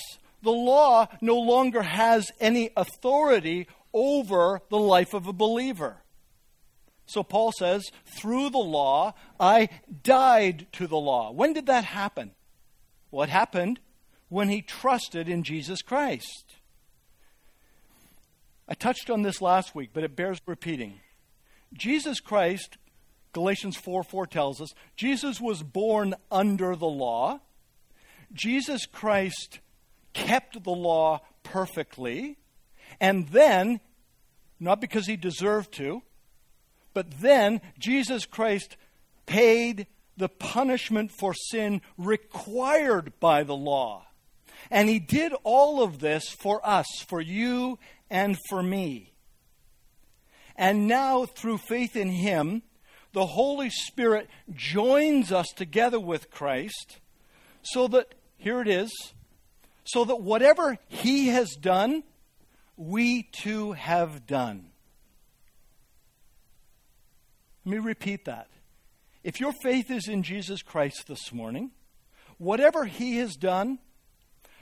The 0.42 0.50
law 0.50 1.08
no 1.20 1.38
longer 1.38 1.82
has 1.82 2.30
any 2.40 2.70
authority 2.76 3.66
over 3.92 4.62
the 4.70 4.78
life 4.78 5.12
of 5.12 5.26
a 5.26 5.32
believer. 5.32 5.98
So 7.06 7.22
Paul 7.22 7.52
says, 7.52 7.90
through 8.16 8.50
the 8.50 8.58
law, 8.58 9.14
I 9.38 9.68
died 10.02 10.68
to 10.72 10.86
the 10.86 10.96
law. 10.96 11.32
When 11.32 11.52
did 11.52 11.66
that 11.66 11.84
happen? 11.84 12.30
What 13.10 13.28
happened? 13.28 13.80
When 14.28 14.48
he 14.48 14.62
trusted 14.62 15.28
in 15.28 15.42
Jesus 15.42 15.82
Christ. 15.82 16.54
I 18.70 18.74
touched 18.74 19.10
on 19.10 19.22
this 19.22 19.42
last 19.42 19.74
week, 19.74 19.90
but 19.92 20.04
it 20.04 20.14
bears 20.14 20.40
repeating. 20.46 21.00
Jesus 21.72 22.20
Christ, 22.20 22.78
Galatians 23.32 23.76
4 23.76 24.04
4 24.04 24.26
tells 24.28 24.60
us, 24.60 24.72
Jesus 24.96 25.40
was 25.40 25.64
born 25.64 26.14
under 26.30 26.76
the 26.76 26.86
law. 26.86 27.40
Jesus 28.32 28.86
Christ 28.86 29.58
kept 30.12 30.62
the 30.62 30.70
law 30.70 31.20
perfectly. 31.42 32.38
And 33.00 33.28
then, 33.28 33.80
not 34.60 34.80
because 34.80 35.06
he 35.06 35.16
deserved 35.16 35.72
to, 35.74 36.02
but 36.94 37.20
then 37.20 37.60
Jesus 37.78 38.24
Christ 38.24 38.76
paid 39.26 39.88
the 40.16 40.28
punishment 40.28 41.10
for 41.10 41.34
sin 41.34 41.82
required 41.98 43.14
by 43.18 43.42
the 43.42 43.56
law. 43.56 44.06
And 44.70 44.88
he 44.88 44.98
did 44.98 45.32
all 45.42 45.82
of 45.82 45.98
this 45.98 46.28
for 46.28 46.64
us, 46.64 46.86
for 47.08 47.20
you 47.20 47.78
and 48.10 48.36
for 48.48 48.62
me. 48.62 49.12
And 50.56 50.86
now, 50.86 51.24
through 51.24 51.58
faith 51.58 51.96
in 51.96 52.10
him, 52.10 52.62
the 53.12 53.26
Holy 53.26 53.70
Spirit 53.70 54.28
joins 54.54 55.32
us 55.32 55.46
together 55.56 55.98
with 55.98 56.30
Christ 56.30 56.98
so 57.62 57.88
that, 57.88 58.14
here 58.36 58.60
it 58.60 58.68
is, 58.68 58.90
so 59.84 60.04
that 60.04 60.20
whatever 60.20 60.78
he 60.88 61.28
has 61.28 61.50
done, 61.60 62.02
we 62.76 63.22
too 63.22 63.72
have 63.72 64.26
done. 64.26 64.66
Let 67.64 67.72
me 67.72 67.78
repeat 67.78 68.24
that. 68.24 68.48
If 69.22 69.40
your 69.40 69.52
faith 69.62 69.90
is 69.90 70.08
in 70.08 70.22
Jesus 70.22 70.62
Christ 70.62 71.06
this 71.06 71.32
morning, 71.32 71.72
whatever 72.38 72.86
he 72.86 73.18
has 73.18 73.34
done, 73.36 73.78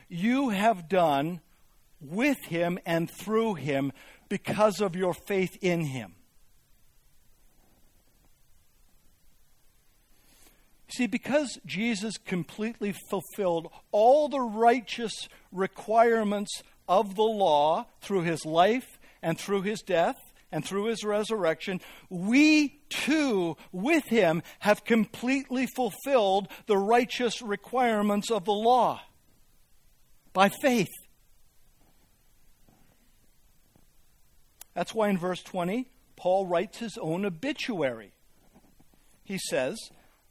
you 0.09 0.49
have 0.49 0.89
done 0.89 1.41
with 2.01 2.39
him 2.45 2.79
and 2.87 3.11
through 3.11 3.55
him 3.55 3.93
because 4.29 4.81
of 4.81 4.95
your 4.95 5.15
faith 5.15 5.57
in 5.61 5.81
him. 5.81 6.15
See, 10.91 11.07
because 11.07 11.59
Jesus 11.67 12.17
completely 12.17 12.95
fulfilled 13.11 13.71
all 13.93 14.29
the 14.29 14.41
righteous 14.41 15.29
requirements 15.53 16.63
of 16.89 17.15
the 17.15 17.23
law 17.23 17.87
through 18.01 18.23
his 18.23 18.47
life 18.47 18.99
and 19.23 19.39
through 19.39 19.63
his 19.63 19.83
death 19.83 20.17
and 20.51 20.65
through 20.65 20.85
his 20.85 21.05
resurrection, 21.05 21.81
we 22.09 22.81
too, 22.89 23.57
with 23.71 24.05
him, 24.07 24.43
have 24.61 24.85
completely 24.85 25.67
fulfilled 25.67 26.49
the 26.67 26.79
righteous 26.79 27.43
requirements 27.43 28.31
of 28.31 28.47
the 28.47 28.53
law 28.53 29.03
by 30.33 30.49
faith. 30.63 30.89
That's 34.79 34.95
why 34.95 35.09
in 35.09 35.19
verse 35.19 35.43
20, 35.43 35.89
Paul 36.15 36.47
writes 36.47 36.79
his 36.79 36.97
own 36.99 37.27
obituary. 37.27 38.13
He 39.25 39.37
says, 39.37 39.77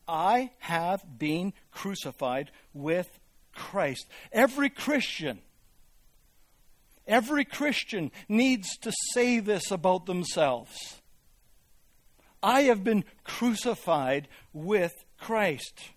I 0.08 0.52
have 0.60 1.04
been 1.20 1.52
crucified 1.70 2.52
with 2.74 3.20
Christ. 3.54 4.08
Every 4.32 4.70
Christian, 4.70 5.40
every 7.06 7.44
Christian 7.44 8.10
needs 8.30 8.78
to 8.78 8.94
say 9.14 9.42
this 9.42 9.70
about 9.70 10.06
themselves. 10.06 11.02
I 12.42 12.62
have 12.62 12.86
been 12.86 13.04
crucified 13.26 14.30
with 14.54 14.94
Christ. 15.18 15.90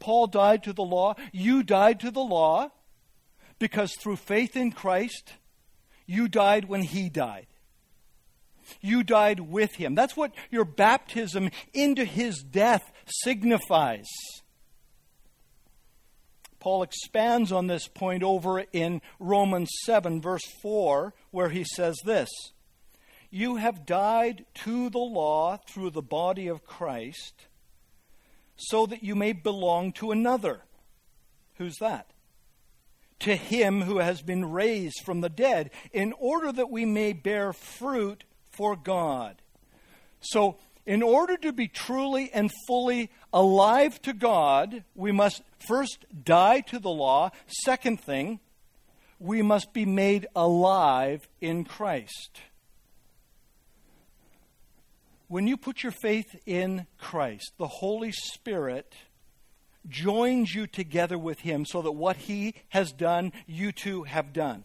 Paul 0.00 0.26
died 0.26 0.64
to 0.64 0.74
the 0.74 0.84
law. 0.84 1.14
You 1.32 1.62
died 1.62 1.98
to 2.00 2.10
the 2.10 2.20
law 2.20 2.72
because 3.58 3.94
through 3.94 4.16
faith 4.16 4.56
in 4.56 4.72
Christ, 4.72 5.34
you 6.06 6.28
died 6.28 6.68
when 6.68 6.82
he 6.82 7.08
died. 7.08 7.46
You 8.80 9.02
died 9.02 9.40
with 9.40 9.74
him. 9.74 9.94
That's 9.94 10.16
what 10.16 10.32
your 10.50 10.64
baptism 10.64 11.50
into 11.72 12.04
his 12.04 12.42
death 12.42 12.92
signifies. 13.06 14.06
Paul 16.60 16.82
expands 16.82 17.52
on 17.52 17.66
this 17.66 17.86
point 17.86 18.22
over 18.22 18.64
in 18.72 19.00
Romans 19.18 19.70
7, 19.84 20.20
verse 20.20 20.44
4, 20.60 21.14
where 21.30 21.50
he 21.50 21.64
says 21.64 21.96
this 22.04 22.28
You 23.30 23.56
have 23.56 23.86
died 23.86 24.44
to 24.64 24.90
the 24.90 24.98
law 24.98 25.58
through 25.68 25.90
the 25.90 26.02
body 26.02 26.48
of 26.48 26.66
Christ, 26.66 27.46
so 28.56 28.86
that 28.86 29.04
you 29.04 29.14
may 29.14 29.32
belong 29.32 29.92
to 29.92 30.10
another. 30.10 30.62
Who's 31.54 31.76
that? 31.80 32.10
To 33.20 33.34
him 33.34 33.82
who 33.82 33.98
has 33.98 34.22
been 34.22 34.50
raised 34.50 35.02
from 35.04 35.20
the 35.20 35.28
dead, 35.28 35.70
in 35.92 36.12
order 36.18 36.52
that 36.52 36.70
we 36.70 36.84
may 36.84 37.12
bear 37.12 37.52
fruit 37.52 38.24
for 38.52 38.76
God. 38.76 39.42
So, 40.20 40.56
in 40.86 41.02
order 41.02 41.36
to 41.36 41.52
be 41.52 41.68
truly 41.68 42.30
and 42.32 42.50
fully 42.66 43.10
alive 43.32 44.00
to 44.02 44.12
God, 44.12 44.84
we 44.94 45.12
must 45.12 45.42
first 45.66 46.06
die 46.24 46.60
to 46.60 46.78
the 46.78 46.90
law. 46.90 47.30
Second 47.64 48.00
thing, 48.00 48.40
we 49.18 49.42
must 49.42 49.72
be 49.72 49.84
made 49.84 50.26
alive 50.34 51.28
in 51.40 51.64
Christ. 51.64 52.40
When 55.26 55.46
you 55.46 55.58
put 55.58 55.82
your 55.82 55.92
faith 55.92 56.34
in 56.46 56.86
Christ, 56.96 57.52
the 57.58 57.68
Holy 57.68 58.12
Spirit 58.12 58.94
joins 59.88 60.54
you 60.54 60.66
together 60.66 61.18
with 61.18 61.40
Him 61.40 61.64
so 61.64 61.82
that 61.82 61.92
what 61.92 62.16
He 62.16 62.54
has 62.68 62.92
done, 62.92 63.32
you 63.46 63.72
too 63.72 64.04
have 64.04 64.32
done. 64.32 64.64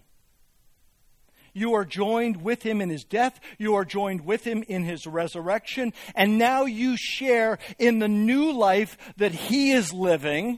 You 1.54 1.76
are 1.76 1.86
joined 1.86 2.42
with 2.42 2.64
him 2.64 2.82
in 2.82 2.90
his 2.90 3.04
death. 3.04 3.40
You 3.60 3.76
are 3.76 3.86
joined 3.86 4.26
with 4.26 4.44
him 4.44 4.64
in 4.68 4.84
his 4.84 5.06
resurrection. 5.06 5.94
And 6.16 6.40
now 6.40 6.66
you 6.66 6.98
share 6.98 7.60
in 7.78 8.00
the 8.00 8.08
new 8.08 8.52
life 8.52 8.98
that 9.18 9.34
he 9.34 9.72
is 9.72 9.94
living 9.94 10.58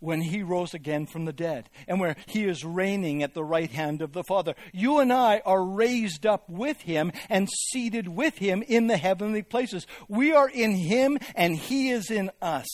when 0.00 0.22
he 0.22 0.42
rose 0.42 0.74
again 0.74 1.06
from 1.06 1.24
the 1.24 1.32
dead 1.32 1.70
and 1.86 2.00
where 2.00 2.16
he 2.26 2.44
is 2.44 2.64
reigning 2.64 3.22
at 3.22 3.34
the 3.34 3.44
right 3.44 3.70
hand 3.70 4.02
of 4.02 4.12
the 4.12 4.24
Father. 4.24 4.54
You 4.72 4.98
and 4.98 5.12
I 5.12 5.42
are 5.46 5.64
raised 5.64 6.26
up 6.26 6.48
with 6.48 6.80
him 6.80 7.12
and 7.28 7.48
seated 7.70 8.08
with 8.08 8.38
him 8.38 8.62
in 8.66 8.88
the 8.88 8.96
heavenly 8.96 9.42
places. 9.42 9.86
We 10.08 10.32
are 10.32 10.48
in 10.48 10.72
him 10.72 11.18
and 11.34 11.56
he 11.56 11.90
is 11.90 12.10
in 12.10 12.30
us. 12.42 12.66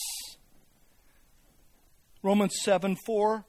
Romans 2.23 2.55
7 2.63 2.95
4 3.05 3.45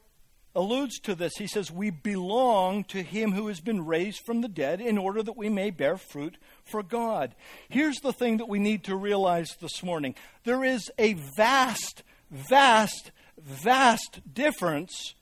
alludes 0.55 0.99
to 0.99 1.15
this. 1.15 1.33
He 1.37 1.47
says, 1.47 1.71
We 1.71 1.89
belong 1.89 2.83
to 2.85 3.01
him 3.01 3.31
who 3.31 3.47
has 3.47 3.59
been 3.59 3.85
raised 3.85 4.19
from 4.25 4.41
the 4.41 4.47
dead 4.47 4.81
in 4.81 4.97
order 4.97 5.23
that 5.23 5.37
we 5.37 5.49
may 5.49 5.69
bear 5.69 5.97
fruit 5.97 6.37
for 6.63 6.83
God. 6.83 7.35
Here's 7.69 7.99
the 7.99 8.13
thing 8.13 8.37
that 8.37 8.49
we 8.49 8.59
need 8.59 8.83
to 8.85 8.95
realize 8.95 9.55
this 9.59 9.83
morning 9.83 10.15
there 10.43 10.63
is 10.63 10.91
a 10.97 11.13
vast, 11.35 12.03
vast, 12.29 13.11
vast 13.43 14.21
difference 14.33 15.15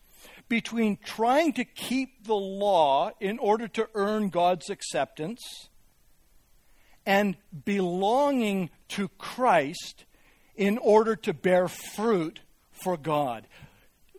between 0.49 0.97
trying 1.03 1.53
to 1.53 1.65
keep 1.65 2.25
the 2.25 2.35
law 2.35 3.11
in 3.19 3.37
order 3.39 3.67
to 3.67 3.89
earn 3.93 4.29
God's 4.29 4.69
acceptance 4.69 5.69
and 7.05 7.35
belonging 7.65 8.69
to 8.89 9.09
Christ 9.17 10.05
in 10.55 10.77
order 10.77 11.15
to 11.15 11.33
bear 11.33 11.67
fruit 11.67 12.39
for 12.71 12.97
God 12.97 13.45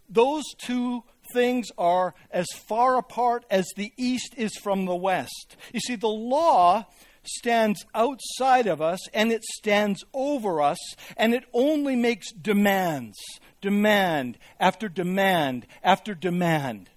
those 0.08 0.44
two 0.56 1.04
things 1.32 1.68
are 1.76 2.14
as 2.30 2.46
far 2.66 2.96
apart 2.96 3.44
as 3.50 3.66
the 3.76 3.92
east 3.96 4.34
is 4.36 4.56
from 4.56 4.86
the 4.86 4.96
west. 4.96 5.56
You 5.72 5.80
see, 5.80 5.96
the 5.96 6.08
law 6.08 6.86
stands 7.22 7.84
outside 7.94 8.66
of 8.66 8.80
us 8.80 9.06
and 9.12 9.30
it 9.30 9.44
stands 9.44 10.02
over 10.14 10.62
us 10.62 10.78
and 11.16 11.34
it 11.34 11.44
only 11.52 11.94
makes 11.94 12.32
demands, 12.32 13.18
demand 13.60 14.38
after 14.58 14.88
demand 14.88 15.66
after 15.82 16.14
demand. 16.14 16.88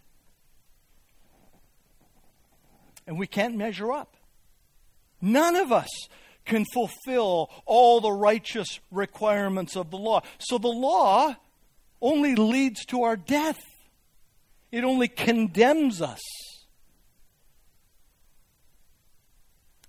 And 3.08 3.18
we 3.18 3.28
can't 3.28 3.56
measure 3.56 3.92
up. 3.92 4.16
None 5.22 5.56
of 5.56 5.72
us 5.72 5.90
can 6.46 6.66
fulfill 6.74 7.50
all 7.66 8.02
the 8.02 8.12
righteous 8.12 8.80
requirements 8.90 9.76
of 9.76 9.92
the 9.92 9.98
law. 9.98 10.22
So 10.40 10.58
the 10.58 10.68
law 10.68 11.36
only 12.02 12.36
leads 12.36 12.84
to 12.86 13.04
our 13.04 13.16
death, 13.16 13.60
it 14.72 14.84
only 14.84 15.08
condemns 15.08 16.02
us. 16.02 16.22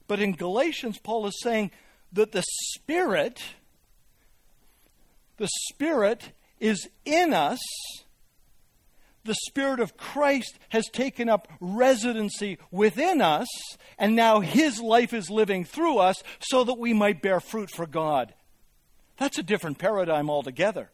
But 0.07 0.21
in 0.21 0.33
Galatians, 0.33 0.99
Paul 0.99 1.27
is 1.27 1.41
saying 1.41 1.71
that 2.13 2.33
the 2.33 2.45
Spirit, 2.75 3.43
the 5.39 5.49
Spirit 5.71 6.33
is 6.63 6.89
in 7.05 7.35
us. 7.35 7.61
The 9.25 9.37
Spirit 9.47 9.81
of 9.81 9.97
Christ 9.97 10.59
has 10.71 10.87
taken 10.89 11.29
up 11.29 11.47
residency 11.61 12.59
within 12.71 13.21
us, 13.21 13.47
and 13.99 14.17
now 14.17 14.41
His 14.41 14.81
life 14.81 15.13
is 15.13 15.31
living 15.31 15.65
through 15.65 15.99
us 15.99 16.17
so 16.41 16.65
that 16.65 16.79
we 16.79 16.93
might 16.93 17.23
bear 17.23 17.39
fruit 17.39 17.71
for 17.71 17.87
God. 17.87 18.33
That's 19.19 19.39
a 19.39 19.43
different 19.43 19.79
paradigm 19.79 20.31
altogether. 20.31 20.91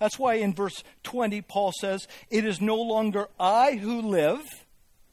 That's 0.00 0.18
why 0.18 0.34
in 0.34 0.54
verse 0.54 0.82
20, 1.04 1.42
Paul 1.42 1.72
says, 1.80 2.08
It 2.30 2.44
is 2.44 2.60
no 2.60 2.76
longer 2.76 3.28
I 3.38 3.76
who 3.76 4.00
live 4.00 4.42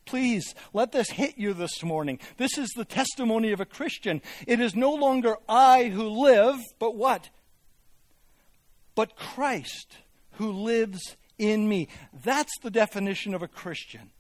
Please 0.06 0.56
let 0.74 0.92
this 0.92 1.10
hit 1.12 1.38
you 1.38 1.54
this 1.54 1.84
morning. 1.84 2.20
This 2.38 2.58
is 2.58 2.70
the 2.76 2.84
testimony 2.86 3.52
of 3.52 3.62
a 3.62 3.66
Christian. 3.66 4.22
It 4.46 4.60
is 4.60 4.76
no 4.76 4.94
longer 4.94 5.38
I 5.48 5.86
who 5.86 6.10
live, 6.10 6.60
but 6.80 6.96
what? 6.96 7.30
But 8.96 9.16
Christ 9.16 9.98
who 10.34 10.52
lives 10.52 11.18
in 11.38 11.68
me. 11.68 11.88
That's 12.24 12.52
the 12.62 12.72
definition 12.72 13.34
of 13.34 13.42
a 13.42 13.48
Christian. 13.48 14.12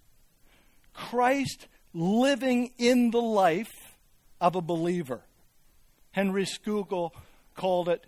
Christ 0.93 1.67
living 1.93 2.71
in 2.77 3.11
the 3.11 3.21
life 3.21 3.95
of 4.39 4.55
a 4.55 4.61
believer. 4.61 5.21
Henry 6.11 6.45
Scougal 6.45 7.11
called 7.55 7.89
it 7.89 8.05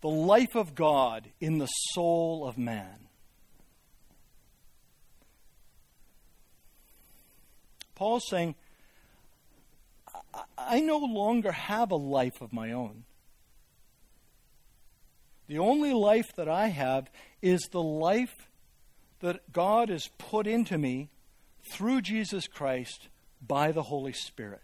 the 0.00 0.08
life 0.08 0.54
of 0.54 0.74
God 0.74 1.28
in 1.40 1.58
the 1.58 1.66
soul 1.66 2.46
of 2.46 2.56
man. 2.56 3.08
Paul's 7.94 8.28
saying, 8.28 8.54
I 10.56 10.80
no 10.80 10.98
longer 10.98 11.50
have 11.50 11.90
a 11.90 11.96
life 11.96 12.40
of 12.40 12.52
my 12.52 12.70
own. 12.70 13.04
The 15.48 15.58
only 15.58 15.92
life 15.92 16.34
that 16.36 16.48
I 16.48 16.68
have 16.68 17.10
is 17.42 17.68
the 17.70 17.82
life 17.82 18.48
that 19.20 19.52
God 19.52 19.88
has 19.88 20.08
put 20.18 20.46
into 20.46 20.78
me 20.78 21.10
through 21.72 22.02
Jesus 22.02 22.46
Christ 22.46 23.08
by 23.44 23.72
the 23.72 23.82
Holy 23.82 24.12
Spirit. 24.12 24.62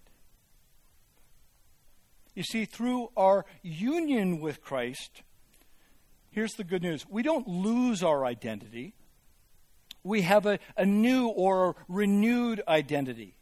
You 2.34 2.42
see, 2.42 2.64
through 2.64 3.10
our 3.16 3.44
union 3.62 4.40
with 4.40 4.62
Christ, 4.62 5.22
here's 6.30 6.52
the 6.52 6.64
good 6.64 6.82
news 6.82 7.06
we 7.08 7.22
don't 7.22 7.48
lose 7.48 8.02
our 8.02 8.24
identity 8.24 8.94
we 10.04 10.20
have 10.20 10.44
a, 10.44 10.58
a 10.76 10.84
new 10.84 11.28
or 11.28 11.74
renewed 11.88 12.62
identity. 12.68 13.34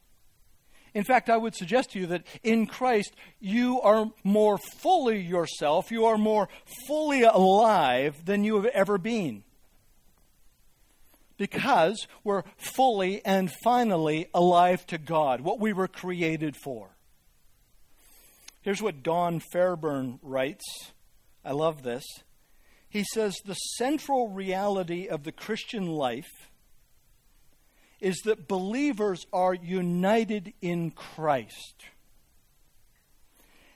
In 0.94 1.04
fact, 1.04 1.30
I 1.30 1.36
would 1.36 1.54
suggest 1.54 1.92
to 1.92 2.00
you 2.00 2.06
that 2.08 2.24
in 2.42 2.66
Christ, 2.66 3.14
you 3.40 3.80
are 3.80 4.10
more 4.24 4.58
fully 4.58 5.20
yourself, 5.20 5.90
you 5.90 6.04
are 6.04 6.18
more 6.18 6.48
fully 6.86 7.22
alive 7.22 8.24
than 8.24 8.44
you 8.44 8.56
have 8.56 8.66
ever 8.66 8.98
been. 8.98 9.42
Because 11.38 12.06
we're 12.22 12.42
fully 12.56 13.24
and 13.24 13.50
finally 13.64 14.28
alive 14.34 14.86
to 14.88 14.98
God, 14.98 15.40
what 15.40 15.58
we 15.58 15.72
were 15.72 15.88
created 15.88 16.56
for. 16.56 16.90
Here's 18.60 18.82
what 18.82 19.02
Don 19.02 19.40
Fairbairn 19.40 20.20
writes. 20.22 20.64
I 21.44 21.52
love 21.52 21.82
this. 21.82 22.04
He 22.88 23.04
says, 23.12 23.34
The 23.44 23.54
central 23.54 24.28
reality 24.28 25.08
of 25.08 25.24
the 25.24 25.32
Christian 25.32 25.86
life 25.86 26.50
is 28.02 28.18
that 28.24 28.48
believers 28.48 29.24
are 29.32 29.54
united 29.54 30.52
in 30.60 30.90
Christ. 30.90 31.86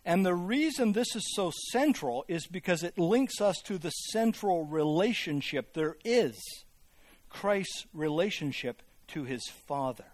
And 0.05 0.27
the 0.27 0.35
reason 0.35 0.93
this 0.93 1.15
is 1.15 1.33
so 1.35 1.53
central 1.71 2.25
is 2.27 2.49
because 2.49 2.83
it 2.83 2.99
links 2.99 3.41
us 3.41 3.63
to 3.63 3.79
the 3.79 3.91
central 3.91 4.65
relationship 4.65 5.75
there 5.75 5.97
is 6.05 6.37
Christ's 7.31 7.87
relationship 7.95 8.83
to 9.09 9.23
his 9.23 9.49
Father. 9.69 10.07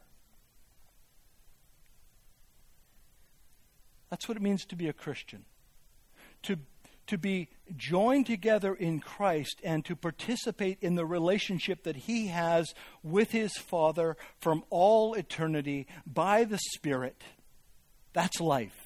That's 4.11 4.29
what 4.29 4.37
it 4.37 4.42
means 4.42 4.66
to 4.66 4.77
be 4.77 4.88
a 4.88 4.92
Christian. 4.92 5.46
To 6.42 6.59
to 7.06 7.18
be 7.18 7.48
joined 7.76 8.26
together 8.26 8.74
in 8.74 9.00
Christ 9.00 9.60
and 9.64 9.84
to 9.84 9.96
participate 9.96 10.78
in 10.80 10.94
the 10.94 11.04
relationship 11.04 11.84
that 11.84 11.96
He 11.96 12.28
has 12.28 12.72
with 13.02 13.32
His 13.32 13.52
Father 13.56 14.16
from 14.40 14.64
all 14.70 15.14
eternity 15.14 15.86
by 16.06 16.44
the 16.44 16.58
Spirit. 16.58 17.22
That's 18.12 18.40
life. 18.40 18.78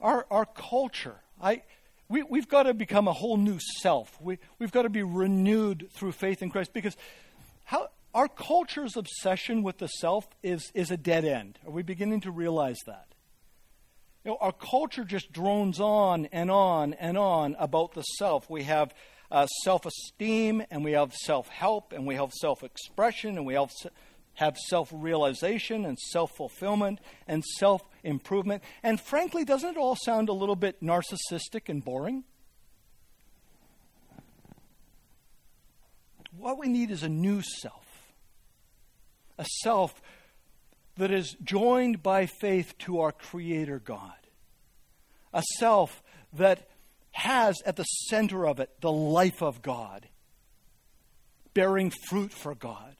Our, 0.00 0.26
our 0.30 0.44
culture, 0.44 1.16
I, 1.40 1.62
we, 2.08 2.22
we've 2.22 2.48
got 2.48 2.64
to 2.64 2.74
become 2.74 3.08
a 3.08 3.12
whole 3.12 3.36
new 3.36 3.58
self. 3.80 4.20
We, 4.20 4.38
we've 4.58 4.72
got 4.72 4.82
to 4.82 4.90
be 4.90 5.02
renewed 5.02 5.88
through 5.92 6.12
faith 6.12 6.42
in 6.42 6.50
Christ 6.50 6.72
because 6.74 6.96
how, 7.64 7.88
our 8.14 8.28
culture's 8.28 8.96
obsession 8.96 9.62
with 9.62 9.78
the 9.78 9.88
self 9.88 10.26
is, 10.42 10.70
is 10.74 10.90
a 10.90 10.96
dead 10.96 11.24
end. 11.24 11.58
Are 11.66 11.70
we 11.70 11.82
beginning 11.82 12.20
to 12.22 12.30
realize 12.30 12.78
that? 12.86 13.13
You 14.24 14.30
know, 14.30 14.38
our 14.40 14.52
culture 14.52 15.04
just 15.04 15.32
drones 15.32 15.80
on 15.80 16.26
and 16.32 16.50
on 16.50 16.94
and 16.94 17.18
on 17.18 17.56
about 17.58 17.92
the 17.92 18.02
self. 18.02 18.48
We 18.48 18.62
have 18.62 18.94
uh, 19.30 19.46
self 19.64 19.84
esteem, 19.84 20.64
and 20.70 20.82
we 20.82 20.92
have 20.92 21.12
self 21.12 21.48
help, 21.48 21.92
and 21.92 22.06
we 22.06 22.14
have 22.14 22.32
self 22.32 22.62
expression, 22.62 23.36
and 23.36 23.44
we 23.46 23.52
have, 23.52 23.70
have 24.34 24.56
self 24.56 24.88
realization, 24.94 25.84
and 25.84 25.98
self 25.98 26.30
fulfillment, 26.38 27.00
and 27.28 27.44
self 27.58 27.82
improvement. 28.02 28.62
And 28.82 28.98
frankly, 28.98 29.44
doesn't 29.44 29.70
it 29.72 29.76
all 29.76 29.96
sound 29.96 30.30
a 30.30 30.32
little 30.32 30.56
bit 30.56 30.82
narcissistic 30.82 31.68
and 31.68 31.84
boring? 31.84 32.24
What 36.38 36.58
we 36.58 36.68
need 36.68 36.90
is 36.90 37.02
a 37.02 37.08
new 37.10 37.42
self, 37.42 37.86
a 39.38 39.44
self 39.62 40.00
that 40.96 41.10
is 41.10 41.36
joined 41.42 42.02
by 42.02 42.26
faith 42.26 42.76
to 42.78 43.00
our 43.00 43.12
Creator 43.12 43.80
God. 43.80 44.12
A 45.32 45.42
self 45.58 46.02
that 46.32 46.68
has 47.12 47.56
at 47.64 47.76
the 47.76 47.84
center 47.84 48.46
of 48.46 48.60
it 48.60 48.70
the 48.80 48.92
life 48.92 49.42
of 49.42 49.62
God, 49.62 50.08
bearing 51.52 51.92
fruit 52.08 52.32
for 52.32 52.54
God. 52.54 52.96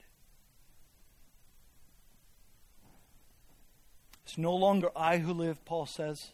It's 4.25 4.37
no 4.37 4.55
longer 4.55 4.89
I 4.95 5.19
who 5.19 5.33
live, 5.33 5.63
Paul 5.65 5.85
says, 5.85 6.31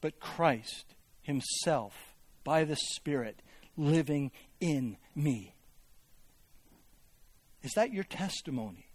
but 0.00 0.18
Christ 0.18 0.94
Himself, 1.22 1.94
by 2.42 2.64
the 2.64 2.76
Spirit, 2.76 3.42
living 3.76 4.30
in 4.60 4.96
me. 5.14 5.54
Is 7.62 7.72
that 7.72 7.92
your 7.92 8.04
testimony? 8.04 8.86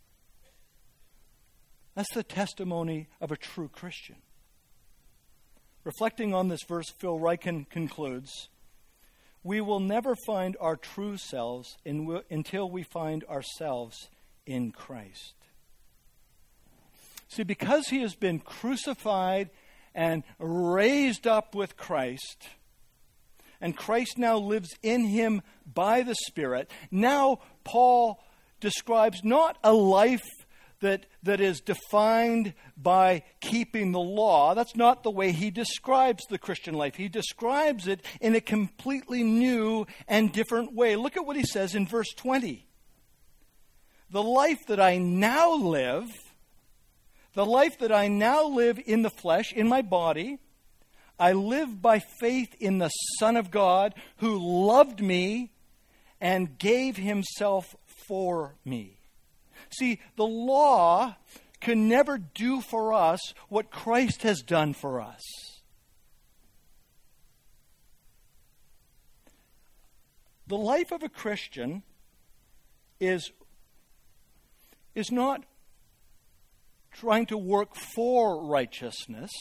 That's 1.96 2.14
the 2.14 2.24
testimony 2.24 3.08
of 3.20 3.32
a 3.32 3.38
true 3.38 3.70
Christian. 3.70 4.18
Reflecting 5.84 6.34
on 6.34 6.48
this 6.48 6.64
verse, 6.68 6.90
Phil 6.90 7.18
Ryken 7.18 7.70
concludes 7.70 8.50
We 9.44 9.62
will 9.62 9.80
never 9.80 10.16
find 10.28 10.56
our 10.60 10.76
true 10.76 11.18
selves 11.18 11.78
in, 11.84 12.22
until 12.30 12.70
we 12.70 12.84
find 12.84 13.24
ourselves 13.26 14.10
in 14.46 14.72
Christ. 14.72 15.34
See, 17.28 17.44
because 17.44 17.88
he 17.88 18.02
has 18.02 18.14
been 18.14 18.40
crucified 18.40 19.50
and 19.96 20.24
raised 20.38 21.26
up 21.26 21.56
with 21.56 21.78
Christ, 21.78 22.48
and 23.60 23.76
Christ 23.76 24.18
now 24.18 24.38
lives 24.38 24.70
in 24.84 25.06
him 25.06 25.42
by 25.72 26.02
the 26.02 26.16
Spirit, 26.28 26.70
now 26.92 27.40
Paul 27.64 28.24
describes 28.60 29.24
not 29.24 29.58
a 29.64 29.74
life 29.74 30.28
that, 30.82 31.06
that 31.24 31.40
is 31.40 31.62
defined 31.62 32.54
by 32.76 33.24
keeping 33.40 33.92
the 33.92 34.00
law. 34.00 34.54
That's 34.54 34.76
not 34.76 35.04
the 35.04 35.12
way 35.12 35.32
he 35.32 35.50
describes 35.50 36.26
the 36.26 36.38
Christian 36.38 36.74
life. 36.74 36.96
He 36.96 37.08
describes 37.08 37.88
it 37.88 38.02
in 38.20 38.36
a 38.36 38.42
completely 38.42 39.24
new 39.24 39.88
and 40.08 40.32
different 40.32 40.74
way. 40.74 40.96
Look 40.96 41.18
at 41.18 41.26
what 41.26 41.38
he 41.38 41.44
says 41.44 41.74
in 41.74 41.88
verse 41.88 42.14
20. 42.16 42.66
The 44.10 44.24
life 44.24 44.60
that 44.68 44.80
I 44.80 44.98
now 44.98 45.56
live, 45.56 46.06
the 47.34 47.46
life 47.46 47.80
that 47.80 47.92
I 47.92 48.08
now 48.10 48.46
live 48.46 48.80
in 48.86 49.04
the 49.04 49.10
flesh, 49.10 49.54
in 49.54 49.68
my 49.68 49.82
body, 49.82 50.38
I 51.18 51.34
live 51.34 51.82
by 51.82 52.00
faith 52.20 52.56
in 52.60 52.80
the 52.80 52.90
Son 53.20 53.38
of 53.38 53.52
God 53.52 53.94
who 54.18 54.38
loved 54.68 55.02
me 55.02 55.52
and 56.20 56.58
gave 56.58 56.98
himself 56.98 57.76
for 58.08 58.56
me. 58.66 59.01
See, 59.70 60.00
the 60.16 60.26
law 60.26 61.16
can 61.60 61.88
never 61.88 62.18
do 62.18 62.62
for 62.62 62.94
us 62.94 63.34
what 63.50 63.72
Christ 63.72 64.24
has 64.24 64.42
done 64.42 64.74
for 64.74 65.00
us. 65.00 65.22
The 70.48 70.58
life 70.58 70.92
of 70.92 71.04
a 71.04 71.10
Christian 71.10 71.84
is, 73.00 73.32
is 74.96 75.12
not 75.12 75.44
trying 76.92 77.26
to 77.28 77.38
work 77.38 77.76
for 77.76 78.44
righteousness 78.44 79.32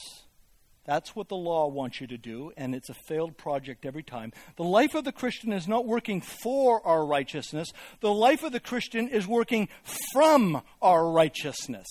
that's 0.85 1.15
what 1.15 1.29
the 1.29 1.37
law 1.37 1.69
wants 1.69 2.01
you 2.01 2.07
to 2.07 2.17
do, 2.17 2.53
and 2.57 2.75
it's 2.75 2.89
a 2.89 2.95
failed 2.95 3.37
project 3.37 3.85
every 3.85 4.03
time. 4.03 4.33
The 4.57 4.65
life 4.65 4.95
of 4.95 5.05
the 5.05 5.13
Christian 5.13 5.53
is 5.53 5.69
not 5.69 5.87
working 5.87 6.21
for 6.21 6.85
our 6.87 7.05
righteousness, 7.05 7.73
the 8.01 8.13
life 8.13 8.43
of 8.43 8.53
the 8.53 8.61
Christian 8.61 9.09
is 9.09 9.27
working 9.27 9.69
from 10.13 10.63
our 10.81 11.11
righteousness. 11.11 11.87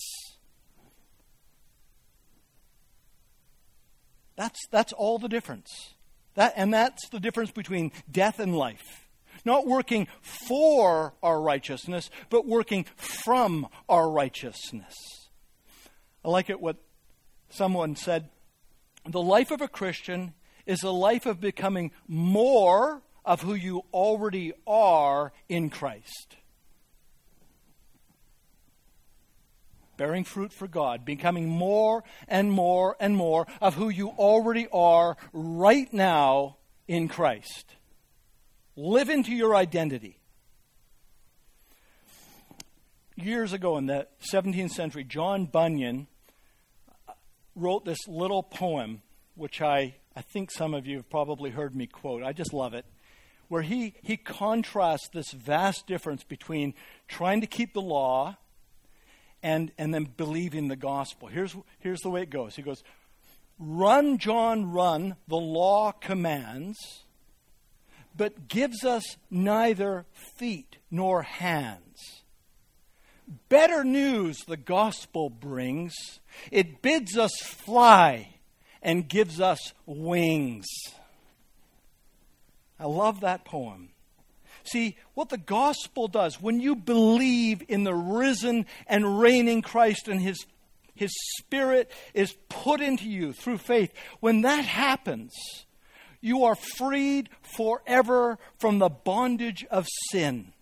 That's, 4.36 4.60
that's 4.72 4.94
all 4.94 5.20
the 5.20 5.28
difference. 5.28 5.94
That, 6.36 6.54
and 6.56 6.74
that's 6.74 7.10
the 7.10 7.20
difference 7.20 7.52
between 7.52 7.92
death 8.10 8.40
and 8.40 8.58
life. 8.58 9.10
Not 9.44 9.68
working 9.68 10.08
for 10.22 11.14
our 11.22 11.42
righteousness, 11.42 12.10
but 12.30 12.48
working 12.48 12.86
from 12.96 13.68
our 13.88 14.10
righteousness. 14.10 14.96
I 16.24 16.30
like 16.30 16.50
it 16.50 16.62
what 16.62 16.78
someone 17.50 17.96
said 17.96 18.30
the 19.14 19.22
life 19.22 19.52
of 19.52 19.62
a 19.62 19.68
Christian 19.68 20.34
is 20.66 20.84
a 20.84 20.92
life 20.92 21.26
of 21.26 21.40
becoming 21.40 21.92
more 22.08 23.02
of 23.26 23.42
who 23.42 23.54
you 23.54 23.84
already 23.94 24.54
are 24.68 25.32
in 25.48 25.70
Christ. 25.70 26.36
Bearing 29.98 30.24
fruit 30.24 30.54
for 30.54 30.68
God, 30.68 31.04
becoming 31.04 31.50
more 31.50 32.04
and 32.28 32.52
more 32.52 32.96
and 33.00 33.16
more 33.18 33.48
of 33.62 33.76
who 33.76 33.90
you 33.90 34.10
already 34.10 34.68
are 34.72 35.18
right 35.34 35.92
now 35.92 36.58
in 36.88 37.08
Christ. 37.08 37.76
Live 38.76 39.10
into 39.10 39.34
your 39.34 39.56
identity. 39.56 40.20
Years 43.16 43.52
ago 43.52 43.78
in 43.78 43.88
the 43.88 44.08
17th 44.32 44.72
century, 44.72 45.04
John 45.04 45.46
Bunyan 45.46 46.08
wrote 47.60 47.86
this 47.86 48.08
little 48.08 48.44
poem, 48.44 49.02
which 49.36 49.62
I, 49.62 49.96
I 50.16 50.22
think 50.22 50.52
some 50.52 50.74
of 50.74 50.88
you 50.88 50.98
have 50.98 51.10
probably 51.10 51.52
heard 51.52 51.76
me 51.76 51.88
quote. 51.88 52.24
I 52.24 52.34
just 52.34 52.54
love 52.54 52.74
it. 52.74 52.86
Where 53.48 53.62
he, 53.62 53.96
he 54.04 54.18
contrasts 54.18 55.10
this 55.10 55.32
vast 55.32 55.88
difference 55.88 56.24
between 56.24 56.74
trying 57.08 57.42
to 57.42 57.48
keep 57.48 57.74
the 57.74 57.82
law 57.82 58.38
and, 59.42 59.72
and 59.78 59.94
then 59.94 60.06
believing 60.18 60.68
the 60.68 60.76
gospel. 60.76 61.28
Here's, 61.28 61.56
here's 61.80 62.02
the 62.02 62.10
way 62.10 62.22
it 62.22 62.30
goes 62.30 62.56
He 62.56 62.62
goes, 62.62 62.84
Run, 63.58 64.18
John, 64.18 64.72
run, 64.72 65.16
the 65.28 65.36
law 65.36 65.92
commands, 65.92 66.78
but 68.16 68.48
gives 68.48 68.86
us 68.86 69.18
neither 69.30 70.06
feet 70.38 70.78
nor 70.90 71.24
hands. 71.24 71.89
Better 73.48 73.84
news 73.84 74.40
the 74.48 74.58
gospel 74.58 75.30
brings. 75.30 75.94
It 76.52 76.82
bids 76.82 77.16
us 77.18 77.36
fly 77.42 78.36
and 78.82 79.08
gives 79.08 79.40
us 79.40 79.74
wings. 79.86 80.66
I 82.80 82.86
love 82.86 83.22
that 83.22 83.46
poem. 83.46 83.90
See, 84.64 84.98
what 85.14 85.30
the 85.30 85.38
gospel 85.38 86.08
does, 86.08 86.42
when 86.42 86.60
you 86.60 86.76
believe 86.76 87.62
in 87.68 87.84
the 87.84 87.94
risen 87.94 88.66
and 88.88 89.20
reigning 89.20 89.62
Christ 89.62 90.08
and 90.08 90.20
his, 90.22 90.46
his 90.96 91.12
spirit 91.38 91.92
is 92.14 92.36
put 92.50 92.82
into 92.82 93.08
you 93.08 93.34
through 93.34 93.60
faith, 93.60 93.94
when 94.22 94.42
that 94.42 94.66
happens, 94.66 95.34
you 96.20 96.46
are 96.46 96.56
freed 96.56 97.30
forever 97.42 98.40
from 98.58 98.80
the 98.80 98.90
bondage 98.90 99.66
of 99.70 99.88
sin 100.10 100.54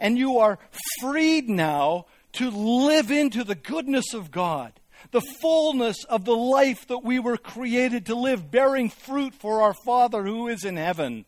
and 0.00 0.18
you 0.18 0.38
are 0.38 0.58
freed 1.00 1.48
now 1.48 2.06
to 2.32 2.50
live 2.50 3.10
into 3.10 3.44
the 3.44 3.54
goodness 3.54 4.14
of 4.14 4.30
God, 4.30 4.72
the 5.12 5.20
fullness 5.20 6.04
of 6.04 6.24
the 6.24 6.34
life 6.34 6.88
that 6.88 7.04
we 7.04 7.20
were 7.20 7.36
created 7.36 8.06
to 8.06 8.14
live, 8.14 8.50
bearing 8.50 8.88
fruit 8.88 9.34
for 9.34 9.62
our 9.62 9.74
Father 9.84 10.24
who 10.24 10.48
is 10.48 10.64
in 10.64 10.76
heaven, 10.76 11.26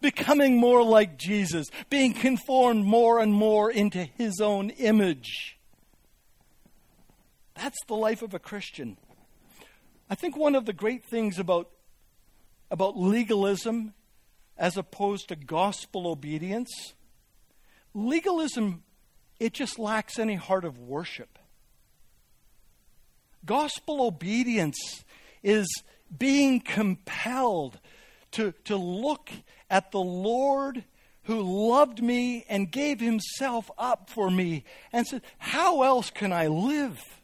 becoming 0.00 0.58
more 0.58 0.82
like 0.82 1.16
Jesus, 1.16 1.68
being 1.88 2.12
conformed 2.12 2.84
more 2.84 3.20
and 3.20 3.32
more 3.32 3.70
into 3.70 4.04
His 4.04 4.40
own 4.40 4.70
image. 4.70 5.56
That's 7.54 7.78
the 7.86 7.94
life 7.94 8.22
of 8.22 8.34
a 8.34 8.38
Christian. 8.38 8.96
I 10.10 10.14
think 10.14 10.36
one 10.36 10.54
of 10.54 10.64
the 10.64 10.72
great 10.72 11.04
things 11.04 11.38
about, 11.38 11.70
about 12.70 12.96
legalism 12.96 13.94
as 14.56 14.76
opposed 14.76 15.28
to 15.28 15.36
gospel 15.36 16.08
obedience 16.08 16.94
legalism, 17.94 18.82
it 19.38 19.52
just 19.52 19.78
lacks 19.78 20.18
any 20.18 20.34
heart 20.34 20.64
of 20.64 20.78
worship. 20.78 21.38
Gospel 23.44 24.06
obedience 24.06 25.04
is 25.42 25.66
being 26.16 26.60
compelled 26.60 27.78
to, 28.32 28.52
to 28.64 28.76
look 28.76 29.30
at 29.70 29.92
the 29.92 30.00
Lord 30.00 30.84
who 31.24 31.70
loved 31.70 32.02
me 32.02 32.44
and 32.48 32.70
gave 32.70 33.00
himself 33.00 33.70
up 33.76 34.08
for 34.08 34.30
me 34.30 34.64
and 34.92 35.06
said, 35.06 35.22
How 35.36 35.82
else 35.82 36.10
can 36.10 36.32
I 36.32 36.46
live? 36.46 37.17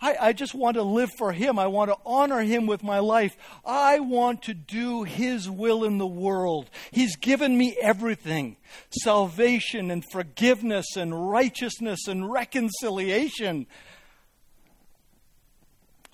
I, 0.00 0.16
I 0.20 0.32
just 0.32 0.54
want 0.54 0.76
to 0.76 0.82
live 0.82 1.10
for 1.18 1.32
Him. 1.32 1.58
I 1.58 1.66
want 1.66 1.90
to 1.90 1.96
honor 2.06 2.40
Him 2.40 2.66
with 2.66 2.82
my 2.82 3.00
life. 3.00 3.36
I 3.64 3.98
want 3.98 4.42
to 4.42 4.54
do 4.54 5.02
His 5.02 5.50
will 5.50 5.84
in 5.84 5.98
the 5.98 6.06
world. 6.06 6.70
He's 6.90 7.16
given 7.16 7.58
me 7.58 7.76
everything 7.80 8.56
salvation 8.90 9.90
and 9.90 10.04
forgiveness 10.12 10.96
and 10.96 11.30
righteousness 11.30 12.06
and 12.06 12.30
reconciliation. 12.30 13.66